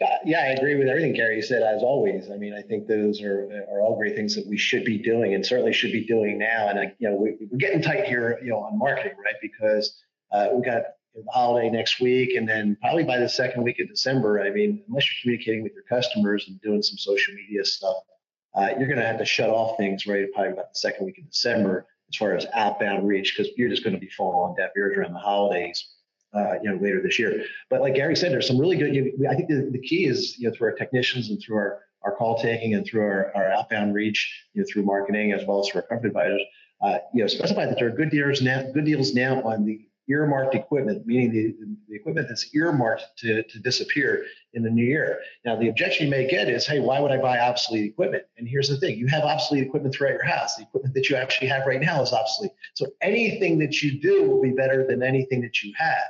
Uh, 0.00 0.06
yeah, 0.24 0.40
I 0.40 0.46
agree 0.48 0.74
with 0.74 0.88
everything 0.88 1.12
Gary 1.12 1.40
said. 1.40 1.62
As 1.62 1.82
always, 1.82 2.30
I 2.30 2.36
mean, 2.36 2.54
I 2.54 2.62
think 2.62 2.86
those 2.86 3.22
are 3.22 3.64
are 3.70 3.80
all 3.80 3.96
great 3.96 4.16
things 4.16 4.34
that 4.34 4.46
we 4.46 4.56
should 4.56 4.84
be 4.84 4.98
doing, 4.98 5.34
and 5.34 5.44
certainly 5.44 5.72
should 5.72 5.92
be 5.92 6.04
doing 6.04 6.38
now. 6.38 6.68
And 6.68 6.92
you 6.98 7.08
know, 7.08 7.14
we, 7.14 7.30
are 7.30 7.58
getting 7.58 7.82
tight 7.82 8.04
here, 8.04 8.38
you 8.42 8.50
know, 8.50 8.58
on 8.58 8.78
marketing, 8.78 9.16
right? 9.24 9.34
Because 9.40 10.02
uh, 10.32 10.48
we 10.52 10.62
got 10.62 10.82
the 11.14 11.22
holiday 11.32 11.70
next 11.70 12.00
week, 12.00 12.34
and 12.34 12.48
then 12.48 12.76
probably 12.80 13.04
by 13.04 13.18
the 13.18 13.28
second 13.28 13.62
week 13.62 13.78
of 13.78 13.88
December. 13.88 14.42
I 14.42 14.50
mean, 14.50 14.82
unless 14.88 15.06
you're 15.06 15.20
communicating 15.22 15.62
with 15.62 15.74
your 15.74 15.84
customers 15.84 16.46
and 16.48 16.60
doing 16.60 16.82
some 16.82 16.98
social 16.98 17.34
media 17.34 17.64
stuff, 17.64 17.96
uh, 18.56 18.70
you're 18.78 18.88
going 18.88 18.98
to 18.98 19.06
have 19.06 19.18
to 19.18 19.24
shut 19.24 19.50
off 19.50 19.76
things 19.76 20.06
right 20.06 20.26
probably 20.32 20.52
about 20.52 20.72
the 20.72 20.78
second 20.78 21.06
week 21.06 21.18
of 21.18 21.30
December 21.30 21.86
as 22.08 22.16
far 22.16 22.34
as 22.34 22.46
outbound 22.54 23.06
reach, 23.06 23.34
because 23.36 23.52
you're 23.56 23.68
just 23.68 23.84
going 23.84 23.94
to 23.94 24.00
be 24.00 24.10
falling 24.10 24.50
on 24.50 24.56
deaf 24.56 24.70
ears 24.76 24.96
around 24.96 25.12
the 25.12 25.20
holidays 25.20 25.86
uh, 26.34 26.54
you 26.62 26.70
know, 26.70 26.76
later 26.80 27.00
this 27.02 27.18
year. 27.18 27.44
But 27.70 27.80
like 27.80 27.94
Gary 27.94 28.16
said, 28.16 28.32
there's 28.32 28.46
some 28.46 28.58
really 28.58 28.76
good. 28.76 28.94
You 28.94 29.26
I 29.30 29.34
think 29.34 29.48
the, 29.48 29.68
the 29.70 29.78
key 29.78 30.06
is 30.06 30.38
you 30.38 30.48
know 30.48 30.54
through 30.54 30.68
our 30.68 30.74
technicians 30.74 31.30
and 31.30 31.40
through 31.42 31.56
our 31.56 31.80
our 32.04 32.14
call 32.14 32.40
taking 32.40 32.74
and 32.74 32.86
through 32.86 33.02
our, 33.02 33.32
our 33.34 33.50
outbound 33.50 33.94
reach, 33.94 34.46
you 34.52 34.62
know, 34.62 34.66
through 34.70 34.82
marketing 34.82 35.32
as 35.32 35.46
well 35.46 35.60
as 35.60 35.68
through 35.68 35.80
our 35.80 35.86
company 35.86 36.08
advisors, 36.08 36.42
uh, 36.82 36.98
you 37.14 37.22
know, 37.22 37.26
specify 37.26 37.66
that 37.66 37.78
there 37.78 37.88
are 37.88 37.96
good 37.96 38.10
deals 38.10 38.42
now, 38.42 38.62
good 38.72 38.84
deals 38.84 39.14
now 39.14 39.42
on 39.42 39.64
the 39.64 39.80
earmarked 40.06 40.54
equipment, 40.54 41.06
meaning 41.06 41.32
the, 41.32 41.54
the 41.88 41.96
equipment 41.96 42.28
that's 42.28 42.54
earmarked 42.54 43.04
to, 43.16 43.42
to 43.44 43.58
disappear 43.58 44.26
in 44.52 44.62
the 44.62 44.68
new 44.68 44.84
year. 44.84 45.18
Now, 45.46 45.56
the 45.56 45.68
objection 45.68 46.04
you 46.04 46.10
may 46.10 46.28
get 46.28 46.50
is, 46.50 46.66
hey, 46.66 46.78
why 46.78 47.00
would 47.00 47.10
I 47.10 47.16
buy 47.16 47.38
obsolete 47.38 47.86
equipment? 47.86 48.24
And 48.36 48.46
here's 48.46 48.68
the 48.68 48.76
thing 48.76 48.98
you 48.98 49.06
have 49.06 49.22
obsolete 49.22 49.64
equipment 49.66 49.94
throughout 49.94 50.12
your 50.12 50.24
house. 50.24 50.56
The 50.56 50.64
equipment 50.64 50.94
that 50.94 51.08
you 51.08 51.16
actually 51.16 51.48
have 51.48 51.66
right 51.66 51.80
now 51.80 52.02
is 52.02 52.12
obsolete. 52.12 52.52
So 52.74 52.86
anything 53.00 53.58
that 53.60 53.82
you 53.82 53.98
do 53.98 54.28
will 54.28 54.42
be 54.42 54.50
better 54.50 54.86
than 54.86 55.02
anything 55.02 55.40
that 55.40 55.62
you 55.62 55.72
have 55.78 56.02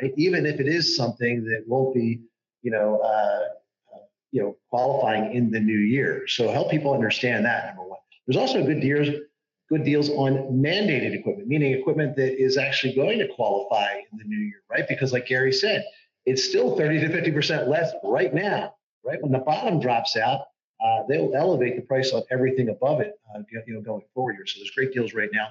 right? 0.00 0.12
Even 0.16 0.46
if 0.46 0.60
it 0.60 0.68
is 0.68 0.96
something 0.96 1.44
that 1.44 1.64
won't 1.66 1.94
be, 1.94 2.20
you 2.62 2.70
know, 2.70 2.98
uh, 3.00 3.40
you 4.30 4.42
know, 4.42 4.56
qualifying 4.68 5.32
in 5.34 5.50
the 5.50 5.60
new 5.60 5.78
year. 5.78 6.24
So 6.26 6.50
help 6.50 6.70
people 6.70 6.92
understand 6.92 7.44
that. 7.44 7.68
Number 7.68 7.88
one. 7.88 7.98
There's 8.26 8.36
also 8.36 8.64
good 8.64 8.80
deals, 8.80 9.08
good 9.70 9.84
deals 9.84 10.10
on 10.10 10.34
mandated 10.52 11.14
equipment, 11.14 11.48
meaning 11.48 11.72
equipment 11.72 12.14
that 12.16 12.40
is 12.40 12.58
actually 12.58 12.94
going 12.94 13.18
to 13.20 13.28
qualify 13.28 13.94
in 14.12 14.18
the 14.18 14.24
new 14.24 14.36
year, 14.36 14.62
right? 14.70 14.86
Because 14.86 15.12
like 15.12 15.26
Gary 15.26 15.52
said, 15.52 15.84
it's 16.26 16.44
still 16.44 16.76
30 16.76 17.00
to 17.00 17.08
50 17.08 17.32
percent 17.32 17.68
less 17.68 17.92
right 18.04 18.34
now, 18.34 18.74
right? 19.04 19.20
When 19.22 19.32
the 19.32 19.38
bottom 19.38 19.80
drops 19.80 20.16
out, 20.16 20.42
uh, 20.84 21.04
they'll 21.08 21.34
elevate 21.34 21.76
the 21.76 21.82
price 21.82 22.12
on 22.12 22.22
everything 22.30 22.68
above 22.68 23.00
it, 23.00 23.14
uh, 23.34 23.40
you 23.66 23.74
know, 23.74 23.80
going 23.80 24.02
forward 24.14 24.34
here. 24.34 24.46
So 24.46 24.60
there's 24.60 24.70
great 24.70 24.92
deals 24.92 25.14
right 25.14 25.30
now. 25.32 25.48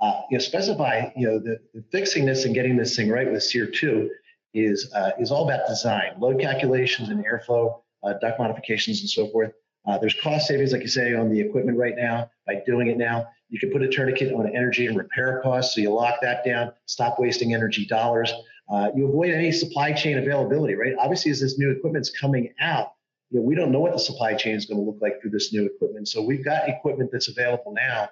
Uh, 0.00 0.22
you 0.30 0.38
know, 0.38 0.42
specify, 0.42 1.10
you 1.16 1.26
know, 1.26 1.38
the, 1.38 1.58
the, 1.74 1.84
fixing 1.92 2.24
this 2.24 2.46
and 2.46 2.54
getting 2.54 2.76
this 2.76 2.96
thing 2.96 3.10
right 3.10 3.30
with 3.30 3.42
SEER 3.42 3.66
2 3.66 4.10
is 4.54 4.90
uh, 4.94 5.10
is 5.20 5.30
all 5.30 5.44
about 5.48 5.66
design, 5.68 6.12
load 6.18 6.40
calculations 6.40 7.10
and 7.10 7.24
airflow, 7.24 7.80
uh, 8.02 8.14
duct 8.20 8.38
modifications 8.38 9.00
and 9.00 9.10
so 9.10 9.28
forth. 9.28 9.52
Uh, 9.86 9.98
there's 9.98 10.14
cost 10.14 10.46
savings, 10.46 10.72
like 10.72 10.82
you 10.82 10.88
say, 10.88 11.14
on 11.14 11.30
the 11.30 11.40
equipment 11.40 11.78
right 11.78 11.94
now 11.96 12.30
by 12.46 12.62
doing 12.66 12.88
it 12.88 12.96
now. 12.96 13.26
You 13.48 13.58
can 13.58 13.70
put 13.72 13.82
a 13.82 13.88
tourniquet 13.88 14.32
on 14.32 14.46
energy 14.54 14.86
and 14.86 14.96
repair 14.96 15.40
costs, 15.42 15.74
so 15.74 15.80
you 15.80 15.90
lock 15.90 16.16
that 16.22 16.44
down, 16.44 16.72
stop 16.86 17.18
wasting 17.18 17.54
energy 17.54 17.86
dollars. 17.86 18.32
Uh, 18.70 18.90
you 18.94 19.08
avoid 19.08 19.30
any 19.30 19.50
supply 19.50 19.92
chain 19.92 20.18
availability, 20.18 20.74
right? 20.74 20.94
Obviously, 20.98 21.30
as 21.30 21.40
this 21.40 21.58
new 21.58 21.70
equipment's 21.70 22.10
coming 22.10 22.54
out, 22.60 22.92
you 23.30 23.40
know, 23.40 23.44
we 23.44 23.54
don't 23.54 23.72
know 23.72 23.80
what 23.80 23.92
the 23.92 23.98
supply 23.98 24.34
chain 24.34 24.54
is 24.54 24.66
going 24.66 24.78
to 24.78 24.84
look 24.84 24.98
like 25.00 25.20
through 25.20 25.30
this 25.30 25.52
new 25.52 25.66
equipment. 25.66 26.08
So 26.08 26.22
we've 26.22 26.44
got 26.44 26.68
equipment 26.68 27.10
that's 27.12 27.28
available 27.28 27.74
now, 27.74 28.08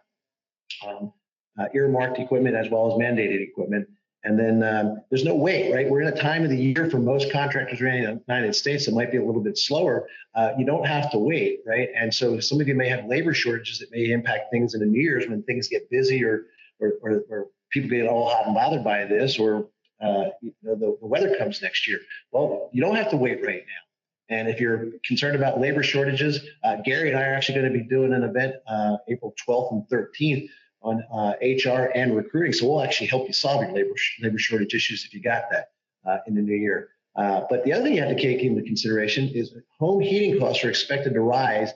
um, 0.86 1.12
uh, 1.58 1.66
earmarked 1.74 2.18
equipment 2.18 2.56
as 2.56 2.70
well 2.70 2.86
as 2.86 2.98
mandated 2.98 3.42
equipment. 3.42 3.88
And 4.24 4.38
then 4.38 4.62
um, 4.62 5.00
there's 5.10 5.24
no 5.24 5.34
wait, 5.34 5.72
right? 5.72 5.88
We're 5.88 6.02
in 6.02 6.08
a 6.08 6.16
time 6.16 6.42
of 6.42 6.50
the 6.50 6.56
year 6.56 6.90
for 6.90 6.98
most 6.98 7.32
contractors 7.32 7.80
around 7.80 8.02
the 8.02 8.20
United 8.26 8.54
States 8.54 8.84
that 8.86 8.94
might 8.94 9.12
be 9.12 9.18
a 9.18 9.24
little 9.24 9.40
bit 9.40 9.56
slower. 9.56 10.08
Uh, 10.34 10.50
you 10.58 10.66
don't 10.66 10.86
have 10.86 11.10
to 11.12 11.18
wait, 11.18 11.60
right? 11.64 11.88
And 11.94 12.12
so 12.12 12.40
some 12.40 12.60
of 12.60 12.66
you 12.66 12.74
may 12.74 12.88
have 12.88 13.06
labor 13.06 13.32
shortages 13.32 13.78
that 13.78 13.92
may 13.92 14.10
impact 14.10 14.50
things 14.50 14.74
in 14.74 14.80
the 14.80 14.86
new 14.86 15.00
years 15.00 15.26
when 15.28 15.42
things 15.44 15.68
get 15.68 15.88
busy 15.90 16.24
or 16.24 16.46
or, 16.80 16.94
or, 17.02 17.24
or 17.28 17.46
people 17.70 17.90
get 17.90 18.06
all 18.06 18.28
hot 18.28 18.46
and 18.46 18.54
bothered 18.54 18.84
by 18.84 19.04
this 19.04 19.38
or 19.38 19.68
uh, 20.00 20.26
you 20.40 20.52
know, 20.62 20.74
the, 20.76 20.96
the 21.00 21.06
weather 21.06 21.36
comes 21.36 21.60
next 21.60 21.88
year. 21.88 21.98
Well, 22.30 22.70
you 22.72 22.80
don't 22.80 22.94
have 22.94 23.10
to 23.10 23.16
wait 23.16 23.44
right 23.44 23.62
now. 23.66 24.36
And 24.36 24.48
if 24.48 24.60
you're 24.60 24.90
concerned 25.04 25.36
about 25.36 25.60
labor 25.60 25.82
shortages, 25.82 26.40
uh, 26.62 26.76
Gary 26.84 27.10
and 27.10 27.18
I 27.18 27.24
are 27.24 27.34
actually 27.34 27.60
going 27.60 27.72
to 27.72 27.78
be 27.78 27.84
doing 27.84 28.12
an 28.12 28.22
event 28.22 28.56
uh, 28.66 28.98
April 29.08 29.34
12th 29.48 29.72
and 29.72 29.82
13th 29.88 30.48
on 30.82 31.02
uh, 31.12 31.34
HR 31.42 31.90
and 31.94 32.16
recruiting. 32.16 32.52
So 32.52 32.68
we'll 32.68 32.82
actually 32.82 33.08
help 33.08 33.26
you 33.26 33.32
solve 33.32 33.62
your 33.62 33.72
labor 33.72 33.94
labor 34.20 34.38
shortage 34.38 34.74
issues 34.74 35.04
if 35.04 35.12
you 35.12 35.20
got 35.20 35.44
that 35.50 35.70
uh, 36.06 36.18
in 36.26 36.34
the 36.34 36.42
new 36.42 36.54
year. 36.54 36.90
Uh, 37.16 37.42
but 37.50 37.64
the 37.64 37.72
other 37.72 37.82
thing 37.82 37.94
you 37.94 38.02
have 38.02 38.16
to 38.16 38.22
take 38.22 38.42
into 38.42 38.62
consideration 38.62 39.28
is 39.28 39.52
home 39.78 40.00
heating 40.00 40.38
costs 40.38 40.64
are 40.64 40.70
expected 40.70 41.14
to 41.14 41.20
rise 41.20 41.72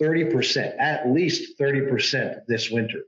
30%, 0.00 0.74
at 0.78 1.10
least 1.10 1.58
30% 1.58 2.46
this 2.46 2.70
winter. 2.70 3.02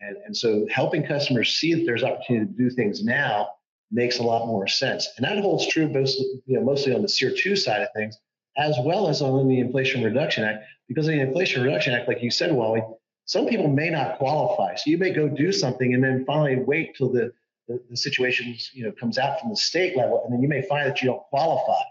And, 0.00 0.16
and 0.24 0.36
so 0.36 0.66
helping 0.70 1.06
customers 1.06 1.56
see 1.56 1.74
that 1.74 1.84
there's 1.84 2.02
opportunity 2.02 2.46
to 2.46 2.52
do 2.52 2.70
things 2.70 3.04
now 3.04 3.50
makes 3.90 4.18
a 4.18 4.22
lot 4.22 4.46
more 4.46 4.66
sense. 4.66 5.08
And 5.16 5.26
that 5.26 5.38
holds 5.38 5.66
true 5.66 5.88
mostly, 5.88 6.26
you 6.46 6.58
know, 6.58 6.64
mostly 6.64 6.94
on 6.94 7.02
the 7.02 7.08
SEER 7.08 7.32
2 7.36 7.56
side 7.56 7.82
of 7.82 7.88
things, 7.94 8.16
as 8.56 8.76
well 8.82 9.08
as 9.08 9.22
on 9.22 9.48
the 9.48 9.60
Inflation 9.60 10.02
Reduction 10.02 10.44
Act. 10.44 10.64
Because 10.88 11.06
the 11.06 11.20
Inflation 11.20 11.62
Reduction 11.62 11.94
Act, 11.94 12.08
like 12.08 12.22
you 12.22 12.30
said, 12.30 12.52
Wally, 12.52 12.82
some 13.26 13.46
people 13.46 13.68
may 13.68 13.90
not 13.90 14.18
qualify. 14.18 14.76
So 14.76 14.88
you 14.90 14.98
may 14.98 15.12
go 15.12 15.28
do 15.28 15.52
something 15.52 15.94
and 15.94 16.02
then 16.02 16.24
finally 16.24 16.56
wait 16.56 16.96
till 16.96 17.12
the, 17.12 17.32
the, 17.68 17.82
the 17.90 17.96
situation 17.96 18.56
you 18.72 18.84
know 18.84 18.92
comes 18.92 19.18
out 19.18 19.40
from 19.40 19.50
the 19.50 19.56
state 19.56 19.96
level, 19.96 20.22
and 20.24 20.32
then 20.32 20.40
you 20.40 20.48
may 20.48 20.62
find 20.62 20.88
that 20.88 21.02
you 21.02 21.08
don't 21.08 21.22
qualify, 21.24 21.82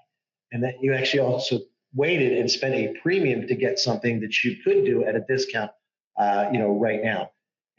and 0.51 0.63
that 0.63 0.75
you 0.81 0.93
actually 0.93 1.19
also 1.19 1.59
waited 1.93 2.37
and 2.37 2.49
spent 2.49 2.73
a 2.73 2.93
premium 3.01 3.47
to 3.47 3.55
get 3.55 3.79
something 3.79 4.19
that 4.21 4.43
you 4.43 4.57
could 4.63 4.85
do 4.85 5.05
at 5.05 5.15
a 5.15 5.21
discount, 5.27 5.71
uh, 6.17 6.49
you 6.51 6.57
know, 6.57 6.71
right 6.71 7.03
now. 7.03 7.29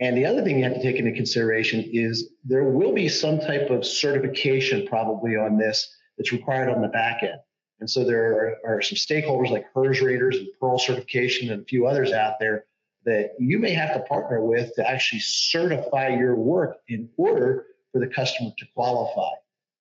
And 0.00 0.16
the 0.16 0.26
other 0.26 0.42
thing 0.42 0.58
you 0.58 0.64
have 0.64 0.74
to 0.74 0.82
take 0.82 0.96
into 0.96 1.12
consideration 1.12 1.88
is 1.92 2.30
there 2.44 2.64
will 2.64 2.92
be 2.92 3.08
some 3.08 3.40
type 3.40 3.70
of 3.70 3.86
certification 3.86 4.86
probably 4.86 5.36
on 5.36 5.56
this 5.56 5.94
that's 6.16 6.32
required 6.32 6.68
on 6.68 6.82
the 6.82 6.88
back 6.88 7.22
end. 7.22 7.40
And 7.80 7.88
so 7.88 8.04
there 8.04 8.56
are, 8.64 8.76
are 8.76 8.82
some 8.82 8.96
stakeholders 8.96 9.50
like 9.50 9.66
HERS 9.74 10.00
raters 10.00 10.36
and 10.36 10.48
Pearl 10.60 10.78
certification 10.78 11.50
and 11.50 11.62
a 11.62 11.64
few 11.64 11.86
others 11.86 12.12
out 12.12 12.34
there 12.38 12.64
that 13.06 13.36
you 13.38 13.58
may 13.58 13.70
have 13.70 13.94
to 13.94 14.00
partner 14.00 14.44
with 14.44 14.74
to 14.74 14.88
actually 14.88 15.20
certify 15.20 16.08
your 16.08 16.34
work 16.34 16.78
in 16.88 17.08
order 17.16 17.66
for 17.92 18.00
the 18.00 18.06
customer 18.08 18.50
to 18.58 18.66
qualify. 18.74 19.30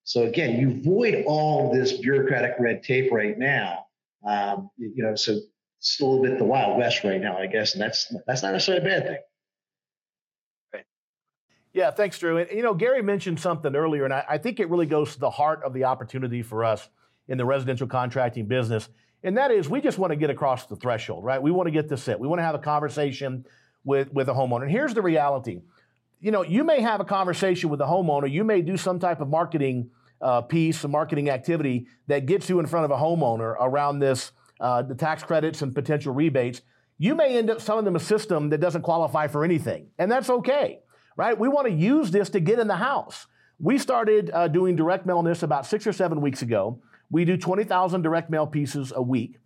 So 0.04 0.22
again, 0.22 0.58
you 0.58 0.80
void 0.82 1.24
all 1.26 1.74
this 1.74 1.92
bureaucratic 1.98 2.54
red 2.60 2.84
tape 2.84 3.12
right 3.12 3.36
now. 3.36 3.86
Um, 4.24 4.70
you 4.78 5.02
know, 5.02 5.16
so 5.16 5.40
it's 5.78 6.00
a 6.00 6.04
little 6.04 6.22
bit 6.22 6.38
the 6.38 6.44
wild 6.44 6.78
west 6.78 7.02
right 7.02 7.20
now, 7.20 7.36
I 7.36 7.46
guess, 7.48 7.74
and 7.74 7.82
that's 7.82 8.12
that's 8.26 8.42
not 8.42 8.52
necessarily 8.52 8.86
a 8.86 8.88
bad 8.88 9.06
thing. 9.06 10.84
Yeah, 11.72 11.90
thanks, 11.90 12.18
Drew. 12.18 12.38
And 12.38 12.50
you 12.50 12.62
know, 12.62 12.72
Gary 12.72 13.02
mentioned 13.02 13.38
something 13.38 13.76
earlier, 13.76 14.04
and 14.04 14.14
I, 14.14 14.24
I 14.30 14.38
think 14.38 14.60
it 14.60 14.70
really 14.70 14.86
goes 14.86 15.12
to 15.14 15.20
the 15.20 15.30
heart 15.30 15.62
of 15.62 15.74
the 15.74 15.84
opportunity 15.84 16.42
for 16.42 16.64
us 16.64 16.88
in 17.28 17.36
the 17.36 17.44
residential 17.44 17.86
contracting 17.86 18.46
business 18.46 18.88
and 19.26 19.36
that 19.36 19.50
is 19.50 19.68
we 19.68 19.80
just 19.80 19.98
want 19.98 20.12
to 20.12 20.16
get 20.16 20.30
across 20.30 20.66
the 20.66 20.76
threshold, 20.76 21.24
right? 21.24 21.42
We 21.42 21.50
want 21.50 21.66
to 21.66 21.72
get 21.72 21.88
this 21.88 22.06
it. 22.06 22.18
We 22.18 22.28
want 22.28 22.38
to 22.38 22.44
have 22.44 22.54
a 22.54 22.60
conversation 22.60 23.44
with, 23.84 24.12
with 24.12 24.28
a 24.28 24.32
homeowner. 24.32 24.62
And 24.62 24.70
here's 24.70 24.94
the 24.94 25.02
reality. 25.02 25.62
You 26.20 26.30
know, 26.30 26.42
you 26.42 26.62
may 26.62 26.80
have 26.80 27.00
a 27.00 27.04
conversation 27.04 27.68
with 27.68 27.80
a 27.80 27.86
homeowner, 27.86 28.30
you 28.30 28.44
may 28.44 28.62
do 28.62 28.76
some 28.76 29.00
type 29.00 29.20
of 29.20 29.28
marketing 29.28 29.90
uh, 30.22 30.42
piece, 30.42 30.82
a 30.84 30.88
marketing 30.88 31.28
activity 31.28 31.88
that 32.06 32.26
gets 32.26 32.48
you 32.48 32.60
in 32.60 32.66
front 32.66 32.84
of 32.84 32.92
a 32.92 32.96
homeowner 32.96 33.56
around 33.60 33.98
this, 33.98 34.30
uh, 34.60 34.82
the 34.82 34.94
tax 34.94 35.24
credits 35.24 35.60
and 35.60 35.74
potential 35.74 36.14
rebates. 36.14 36.62
You 36.96 37.16
may 37.16 37.36
end 37.36 37.50
up 37.50 37.60
selling 37.60 37.84
them 37.84 37.96
a 37.96 38.00
system 38.00 38.48
that 38.50 38.58
doesn't 38.58 38.82
qualify 38.82 39.26
for 39.26 39.44
anything, 39.44 39.88
and 39.98 40.10
that's 40.10 40.30
okay, 40.30 40.78
right? 41.16 41.36
We 41.36 41.48
want 41.48 41.66
to 41.66 41.72
use 41.72 42.12
this 42.12 42.30
to 42.30 42.40
get 42.40 42.60
in 42.60 42.68
the 42.68 42.76
house. 42.76 43.26
We 43.58 43.76
started 43.76 44.30
uh, 44.32 44.48
doing 44.48 44.76
direct 44.76 45.04
mail 45.04 45.18
on 45.18 45.24
this 45.24 45.42
about 45.42 45.66
six 45.66 45.84
or 45.86 45.92
seven 45.92 46.20
weeks 46.20 46.42
ago. 46.42 46.80
We 47.10 47.24
do 47.24 47.36
20,000 47.36 48.02
direct 48.02 48.30
mail 48.30 48.46
pieces 48.46 48.92
a 48.94 49.02
week. 49.02 49.38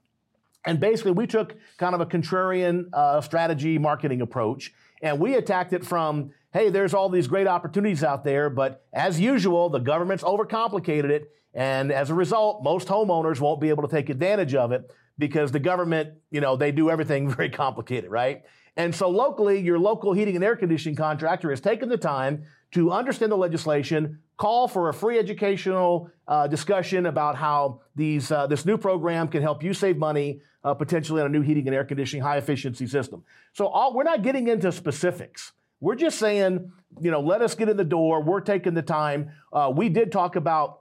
And 0.64 0.78
basically, 0.78 1.12
we 1.12 1.26
took 1.26 1.54
kind 1.78 1.94
of 1.94 2.00
a 2.00 2.06
contrarian 2.06 2.86
uh, 2.92 3.20
strategy 3.20 3.78
marketing 3.78 4.20
approach, 4.20 4.72
and 5.02 5.18
we 5.18 5.34
attacked 5.34 5.72
it 5.72 5.84
from 5.84 6.32
hey, 6.52 6.68
there's 6.68 6.94
all 6.94 7.08
these 7.08 7.28
great 7.28 7.46
opportunities 7.46 8.02
out 8.02 8.24
there, 8.24 8.50
but 8.50 8.84
as 8.92 9.20
usual, 9.20 9.68
the 9.68 9.78
government's 9.78 10.24
overcomplicated 10.24 11.10
it. 11.10 11.30
And 11.54 11.92
as 11.92 12.10
a 12.10 12.14
result, 12.14 12.62
most 12.62 12.88
homeowners 12.88 13.40
won't 13.40 13.60
be 13.60 13.68
able 13.68 13.86
to 13.86 13.88
take 13.88 14.08
advantage 14.08 14.54
of 14.54 14.72
it 14.72 14.90
because 15.18 15.52
the 15.52 15.60
government, 15.60 16.14
you 16.30 16.40
know, 16.40 16.56
they 16.56 16.72
do 16.72 16.90
everything 16.90 17.28
very 17.36 17.50
complicated, 17.50 18.10
right? 18.10 18.42
And 18.76 18.94
so 18.94 19.08
locally, 19.10 19.60
your 19.60 19.78
local 19.78 20.12
heating 20.12 20.36
and 20.36 20.44
air 20.44 20.56
conditioning 20.56 20.96
contractor 20.96 21.50
has 21.50 21.60
taken 21.60 21.88
the 21.88 21.96
time 21.96 22.44
to 22.72 22.92
understand 22.92 23.32
the 23.32 23.36
legislation, 23.36 24.20
call 24.40 24.66
for 24.66 24.88
a 24.88 24.94
free 24.94 25.18
educational 25.18 26.10
uh, 26.26 26.46
discussion 26.46 27.04
about 27.04 27.36
how 27.36 27.78
these, 27.94 28.32
uh, 28.32 28.46
this 28.46 28.64
new 28.64 28.78
program 28.78 29.28
can 29.28 29.42
help 29.42 29.62
you 29.62 29.74
save 29.74 29.98
money 29.98 30.40
uh, 30.64 30.72
potentially 30.72 31.20
on 31.20 31.26
a 31.26 31.28
new 31.28 31.42
heating 31.42 31.66
and 31.68 31.74
air 31.74 31.84
conditioning 31.84 32.22
high 32.22 32.38
efficiency 32.38 32.86
system. 32.86 33.22
So 33.52 33.66
all, 33.66 33.94
we're 33.94 34.02
not 34.02 34.22
getting 34.22 34.48
into 34.48 34.72
specifics. 34.72 35.52
We're 35.80 35.94
just 35.94 36.18
saying, 36.18 36.72
you 37.02 37.10
know, 37.10 37.20
let 37.20 37.42
us 37.42 37.54
get 37.54 37.68
in 37.68 37.76
the 37.76 37.84
door. 37.84 38.22
We're 38.22 38.40
taking 38.40 38.72
the 38.72 38.82
time. 38.82 39.30
Uh, 39.52 39.70
we 39.76 39.90
did 39.90 40.10
talk 40.10 40.36
about 40.36 40.80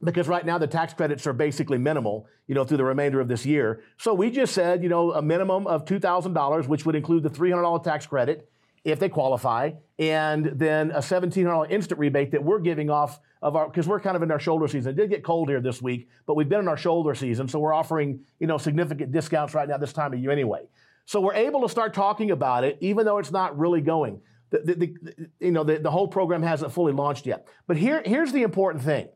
because 0.00 0.28
right 0.28 0.46
now 0.46 0.58
the 0.58 0.68
tax 0.68 0.94
credits 0.94 1.26
are 1.26 1.32
basically 1.32 1.78
minimal, 1.78 2.28
you 2.46 2.54
know, 2.54 2.62
through 2.62 2.76
the 2.76 2.84
remainder 2.84 3.20
of 3.20 3.26
this 3.26 3.44
year. 3.44 3.82
So 3.98 4.14
we 4.14 4.30
just 4.30 4.54
said, 4.54 4.84
you 4.84 4.88
know, 4.88 5.12
a 5.12 5.22
minimum 5.22 5.66
of 5.66 5.84
$2,000, 5.84 6.68
which 6.68 6.86
would 6.86 6.94
include 6.94 7.24
the 7.24 7.30
$300 7.30 7.82
tax 7.82 8.06
credit 8.06 8.48
if 8.84 9.00
they 9.00 9.08
qualify, 9.08 9.70
and 9.98 10.44
then 10.44 10.90
a 10.90 10.98
$1,700 10.98 11.70
instant 11.70 11.98
rebate 11.98 12.30
that 12.32 12.44
we're 12.44 12.58
giving 12.58 12.90
off 12.90 13.18
of 13.40 13.56
our, 13.56 13.66
because 13.68 13.88
we're 13.88 14.00
kind 14.00 14.14
of 14.14 14.22
in 14.22 14.30
our 14.30 14.38
shoulder 14.38 14.68
season. 14.68 14.92
It 14.92 14.96
did 14.96 15.10
get 15.10 15.24
cold 15.24 15.48
here 15.48 15.60
this 15.60 15.80
week, 15.80 16.08
but 16.26 16.34
we've 16.34 16.48
been 16.48 16.60
in 16.60 16.68
our 16.68 16.76
shoulder 16.76 17.14
season, 17.14 17.48
so 17.48 17.58
we're 17.58 17.72
offering, 17.72 18.20
you 18.38 18.46
know, 18.46 18.58
significant 18.58 19.10
discounts 19.10 19.54
right 19.54 19.68
now 19.68 19.78
this 19.78 19.92
time 19.92 20.12
of 20.12 20.18
year 20.18 20.30
anyway. 20.30 20.62
So 21.06 21.20
we're 21.20 21.34
able 21.34 21.62
to 21.62 21.68
start 21.68 21.94
talking 21.94 22.30
about 22.30 22.64
it, 22.64 22.78
even 22.80 23.06
though 23.06 23.18
it's 23.18 23.32
not 23.32 23.58
really 23.58 23.80
going. 23.80 24.20
The, 24.50 24.58
the, 24.58 24.74
the 24.74 25.28
you 25.40 25.50
know, 25.50 25.64
the, 25.64 25.78
the 25.78 25.90
whole 25.90 26.08
program 26.08 26.42
hasn't 26.42 26.72
fully 26.72 26.92
launched 26.92 27.26
yet. 27.26 27.48
But 27.66 27.76
here, 27.76 28.02
here's 28.04 28.32
the 28.32 28.42
important 28.42 28.84
thing. 28.84 29.08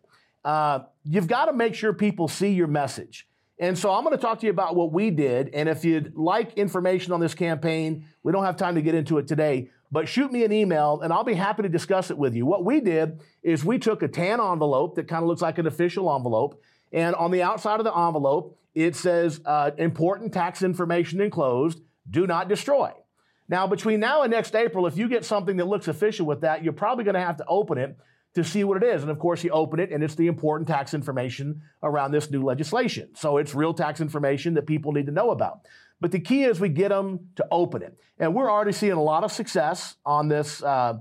Uh, 0.44 0.80
you've 1.04 1.28
got 1.28 1.46
to 1.46 1.52
make 1.52 1.74
sure 1.74 1.92
people 1.92 2.26
see 2.26 2.50
your 2.50 2.66
message. 2.66 3.27
And 3.60 3.76
so 3.76 3.92
I'm 3.92 4.04
going 4.04 4.16
to 4.16 4.22
talk 4.22 4.38
to 4.40 4.46
you 4.46 4.50
about 4.50 4.76
what 4.76 4.92
we 4.92 5.10
did. 5.10 5.50
And 5.52 5.68
if 5.68 5.84
you'd 5.84 6.16
like 6.16 6.54
information 6.54 7.12
on 7.12 7.20
this 7.20 7.34
campaign, 7.34 8.06
we 8.22 8.32
don't 8.32 8.44
have 8.44 8.56
time 8.56 8.76
to 8.76 8.82
get 8.82 8.94
into 8.94 9.18
it 9.18 9.26
today, 9.26 9.70
but 9.90 10.08
shoot 10.08 10.30
me 10.30 10.44
an 10.44 10.52
email 10.52 11.00
and 11.00 11.12
I'll 11.12 11.24
be 11.24 11.34
happy 11.34 11.62
to 11.62 11.68
discuss 11.68 12.10
it 12.10 12.18
with 12.18 12.34
you. 12.34 12.46
What 12.46 12.64
we 12.64 12.80
did 12.80 13.20
is 13.42 13.64
we 13.64 13.78
took 13.78 14.02
a 14.02 14.08
tan 14.08 14.40
envelope 14.40 14.94
that 14.94 15.08
kind 15.08 15.22
of 15.22 15.28
looks 15.28 15.42
like 15.42 15.58
an 15.58 15.66
official 15.66 16.14
envelope. 16.14 16.62
And 16.92 17.16
on 17.16 17.32
the 17.32 17.42
outside 17.42 17.80
of 17.80 17.84
the 17.84 17.96
envelope, 17.96 18.56
it 18.74 18.94
says 18.94 19.40
uh, 19.44 19.72
important 19.76 20.32
tax 20.32 20.62
information 20.62 21.20
enclosed, 21.20 21.80
do 22.08 22.26
not 22.26 22.48
destroy. 22.48 22.92
Now, 23.48 23.66
between 23.66 23.98
now 23.98 24.22
and 24.22 24.30
next 24.30 24.54
April, 24.54 24.86
if 24.86 24.96
you 24.96 25.08
get 25.08 25.24
something 25.24 25.56
that 25.56 25.66
looks 25.66 25.88
official 25.88 26.26
with 26.26 26.42
that, 26.42 26.62
you're 26.62 26.72
probably 26.72 27.04
going 27.04 27.14
to 27.14 27.20
have 27.20 27.38
to 27.38 27.46
open 27.48 27.78
it 27.78 27.96
to 28.34 28.44
see 28.44 28.64
what 28.64 28.82
it 28.82 28.86
is. 28.86 29.02
And 29.02 29.10
of 29.10 29.18
course, 29.18 29.42
you 29.42 29.50
open 29.50 29.80
it 29.80 29.90
and 29.90 30.02
it's 30.02 30.14
the 30.14 30.26
important 30.26 30.68
tax 30.68 30.94
information 30.94 31.62
around 31.82 32.12
this 32.12 32.30
new 32.30 32.42
legislation. 32.42 33.08
So 33.14 33.38
it's 33.38 33.54
real 33.54 33.74
tax 33.74 34.00
information 34.00 34.54
that 34.54 34.66
people 34.66 34.92
need 34.92 35.06
to 35.06 35.12
know 35.12 35.30
about. 35.30 35.60
But 36.00 36.12
the 36.12 36.20
key 36.20 36.44
is 36.44 36.60
we 36.60 36.68
get 36.68 36.90
them 36.90 37.30
to 37.36 37.46
open 37.50 37.82
it. 37.82 37.98
And 38.18 38.34
we're 38.34 38.50
already 38.50 38.72
seeing 38.72 38.92
a 38.92 39.02
lot 39.02 39.24
of 39.24 39.32
success 39.32 39.96
on 40.06 40.28
this, 40.28 40.62
uh, 40.62 40.98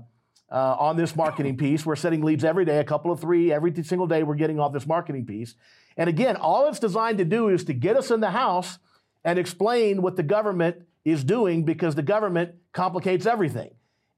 uh, 0.50 0.76
on 0.78 0.96
this 0.96 1.14
marketing 1.14 1.56
piece. 1.56 1.86
We're 1.86 1.96
setting 1.96 2.22
leads 2.22 2.42
every 2.42 2.64
day, 2.64 2.78
a 2.78 2.84
couple 2.84 3.12
of 3.12 3.20
three 3.20 3.52
every 3.52 3.72
single 3.84 4.06
day. 4.06 4.22
We're 4.22 4.34
getting 4.34 4.58
off 4.58 4.72
this 4.72 4.86
marketing 4.86 5.26
piece. 5.26 5.54
And 5.96 6.08
again, 6.08 6.36
all 6.36 6.66
it's 6.68 6.78
designed 6.78 7.18
to 7.18 7.24
do 7.24 7.48
is 7.48 7.64
to 7.64 7.74
get 7.74 7.96
us 7.96 8.10
in 8.10 8.20
the 8.20 8.30
house 8.30 8.78
and 9.24 9.38
explain 9.38 10.02
what 10.02 10.16
the 10.16 10.22
government 10.22 10.82
is 11.04 11.24
doing 11.24 11.64
because 11.64 11.94
the 11.94 12.02
government 12.02 12.54
complicates 12.72 13.26
everything. 13.26 13.70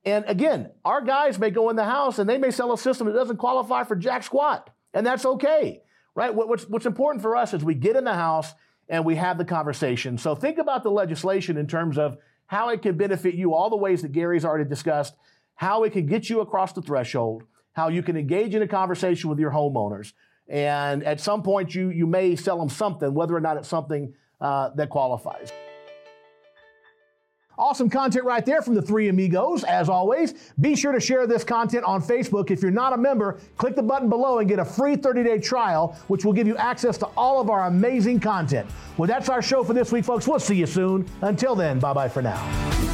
And 0.04 0.24
again, 0.26 0.70
our 0.84 1.02
guys 1.02 1.38
may 1.38 1.50
go 1.50 1.68
in 1.68 1.76
the 1.76 1.84
house 1.84 2.18
and 2.18 2.28
they 2.28 2.38
may 2.38 2.50
sell 2.50 2.72
a 2.72 2.78
system 2.78 3.06
that 3.06 3.12
doesn't 3.12 3.36
qualify 3.36 3.84
for 3.84 3.96
jack 3.96 4.22
squat, 4.22 4.70
and 4.94 5.06
that's 5.06 5.26
okay, 5.26 5.82
right? 6.14 6.34
What's, 6.34 6.68
what's 6.68 6.86
important 6.86 7.22
for 7.22 7.36
us 7.36 7.52
is 7.52 7.62
we 7.62 7.74
get 7.74 7.96
in 7.96 8.04
the 8.04 8.14
house 8.14 8.52
and 8.88 9.04
we 9.04 9.16
have 9.16 9.38
the 9.38 9.44
conversation. 9.44 10.18
So 10.18 10.34
think 10.34 10.58
about 10.58 10.82
the 10.82 10.90
legislation 10.90 11.56
in 11.56 11.66
terms 11.66 11.98
of 11.98 12.16
how 12.46 12.70
it 12.70 12.82
can 12.82 12.96
benefit 12.96 13.34
you, 13.34 13.54
all 13.54 13.70
the 13.70 13.76
ways 13.76 14.02
that 14.02 14.12
Gary's 14.12 14.44
already 14.44 14.68
discussed, 14.68 15.14
how 15.54 15.84
it 15.84 15.92
can 15.92 16.06
get 16.06 16.28
you 16.28 16.40
across 16.40 16.72
the 16.72 16.82
threshold, 16.82 17.44
how 17.72 17.88
you 17.88 18.02
can 18.02 18.16
engage 18.16 18.54
in 18.54 18.62
a 18.62 18.66
conversation 18.66 19.30
with 19.30 19.38
your 19.38 19.52
homeowners. 19.52 20.12
And 20.48 21.04
at 21.04 21.20
some 21.20 21.44
point, 21.44 21.74
you, 21.74 21.90
you 21.90 22.06
may 22.06 22.34
sell 22.34 22.58
them 22.58 22.68
something, 22.68 23.14
whether 23.14 23.36
or 23.36 23.40
not 23.40 23.56
it's 23.56 23.68
something 23.68 24.14
uh, 24.40 24.70
that 24.74 24.90
qualifies. 24.90 25.52
Awesome 27.60 27.90
content 27.90 28.24
right 28.24 28.44
there 28.46 28.62
from 28.62 28.74
the 28.74 28.80
three 28.80 29.08
amigos. 29.08 29.64
As 29.64 29.90
always, 29.90 30.32
be 30.60 30.74
sure 30.74 30.92
to 30.92 30.98
share 30.98 31.26
this 31.26 31.44
content 31.44 31.84
on 31.84 32.00
Facebook. 32.00 32.50
If 32.50 32.62
you're 32.62 32.70
not 32.70 32.94
a 32.94 32.96
member, 32.96 33.38
click 33.58 33.76
the 33.76 33.82
button 33.82 34.08
below 34.08 34.38
and 34.38 34.48
get 34.48 34.58
a 34.58 34.64
free 34.64 34.96
30 34.96 35.22
day 35.22 35.38
trial, 35.38 35.94
which 36.08 36.24
will 36.24 36.32
give 36.32 36.46
you 36.46 36.56
access 36.56 36.96
to 36.96 37.06
all 37.18 37.38
of 37.38 37.50
our 37.50 37.66
amazing 37.66 38.18
content. 38.18 38.66
Well, 38.96 39.08
that's 39.08 39.28
our 39.28 39.42
show 39.42 39.62
for 39.62 39.74
this 39.74 39.92
week, 39.92 40.06
folks. 40.06 40.26
We'll 40.26 40.38
see 40.38 40.56
you 40.56 40.66
soon. 40.66 41.06
Until 41.20 41.54
then, 41.54 41.78
bye 41.78 41.92
bye 41.92 42.08
for 42.08 42.22
now. 42.22 42.89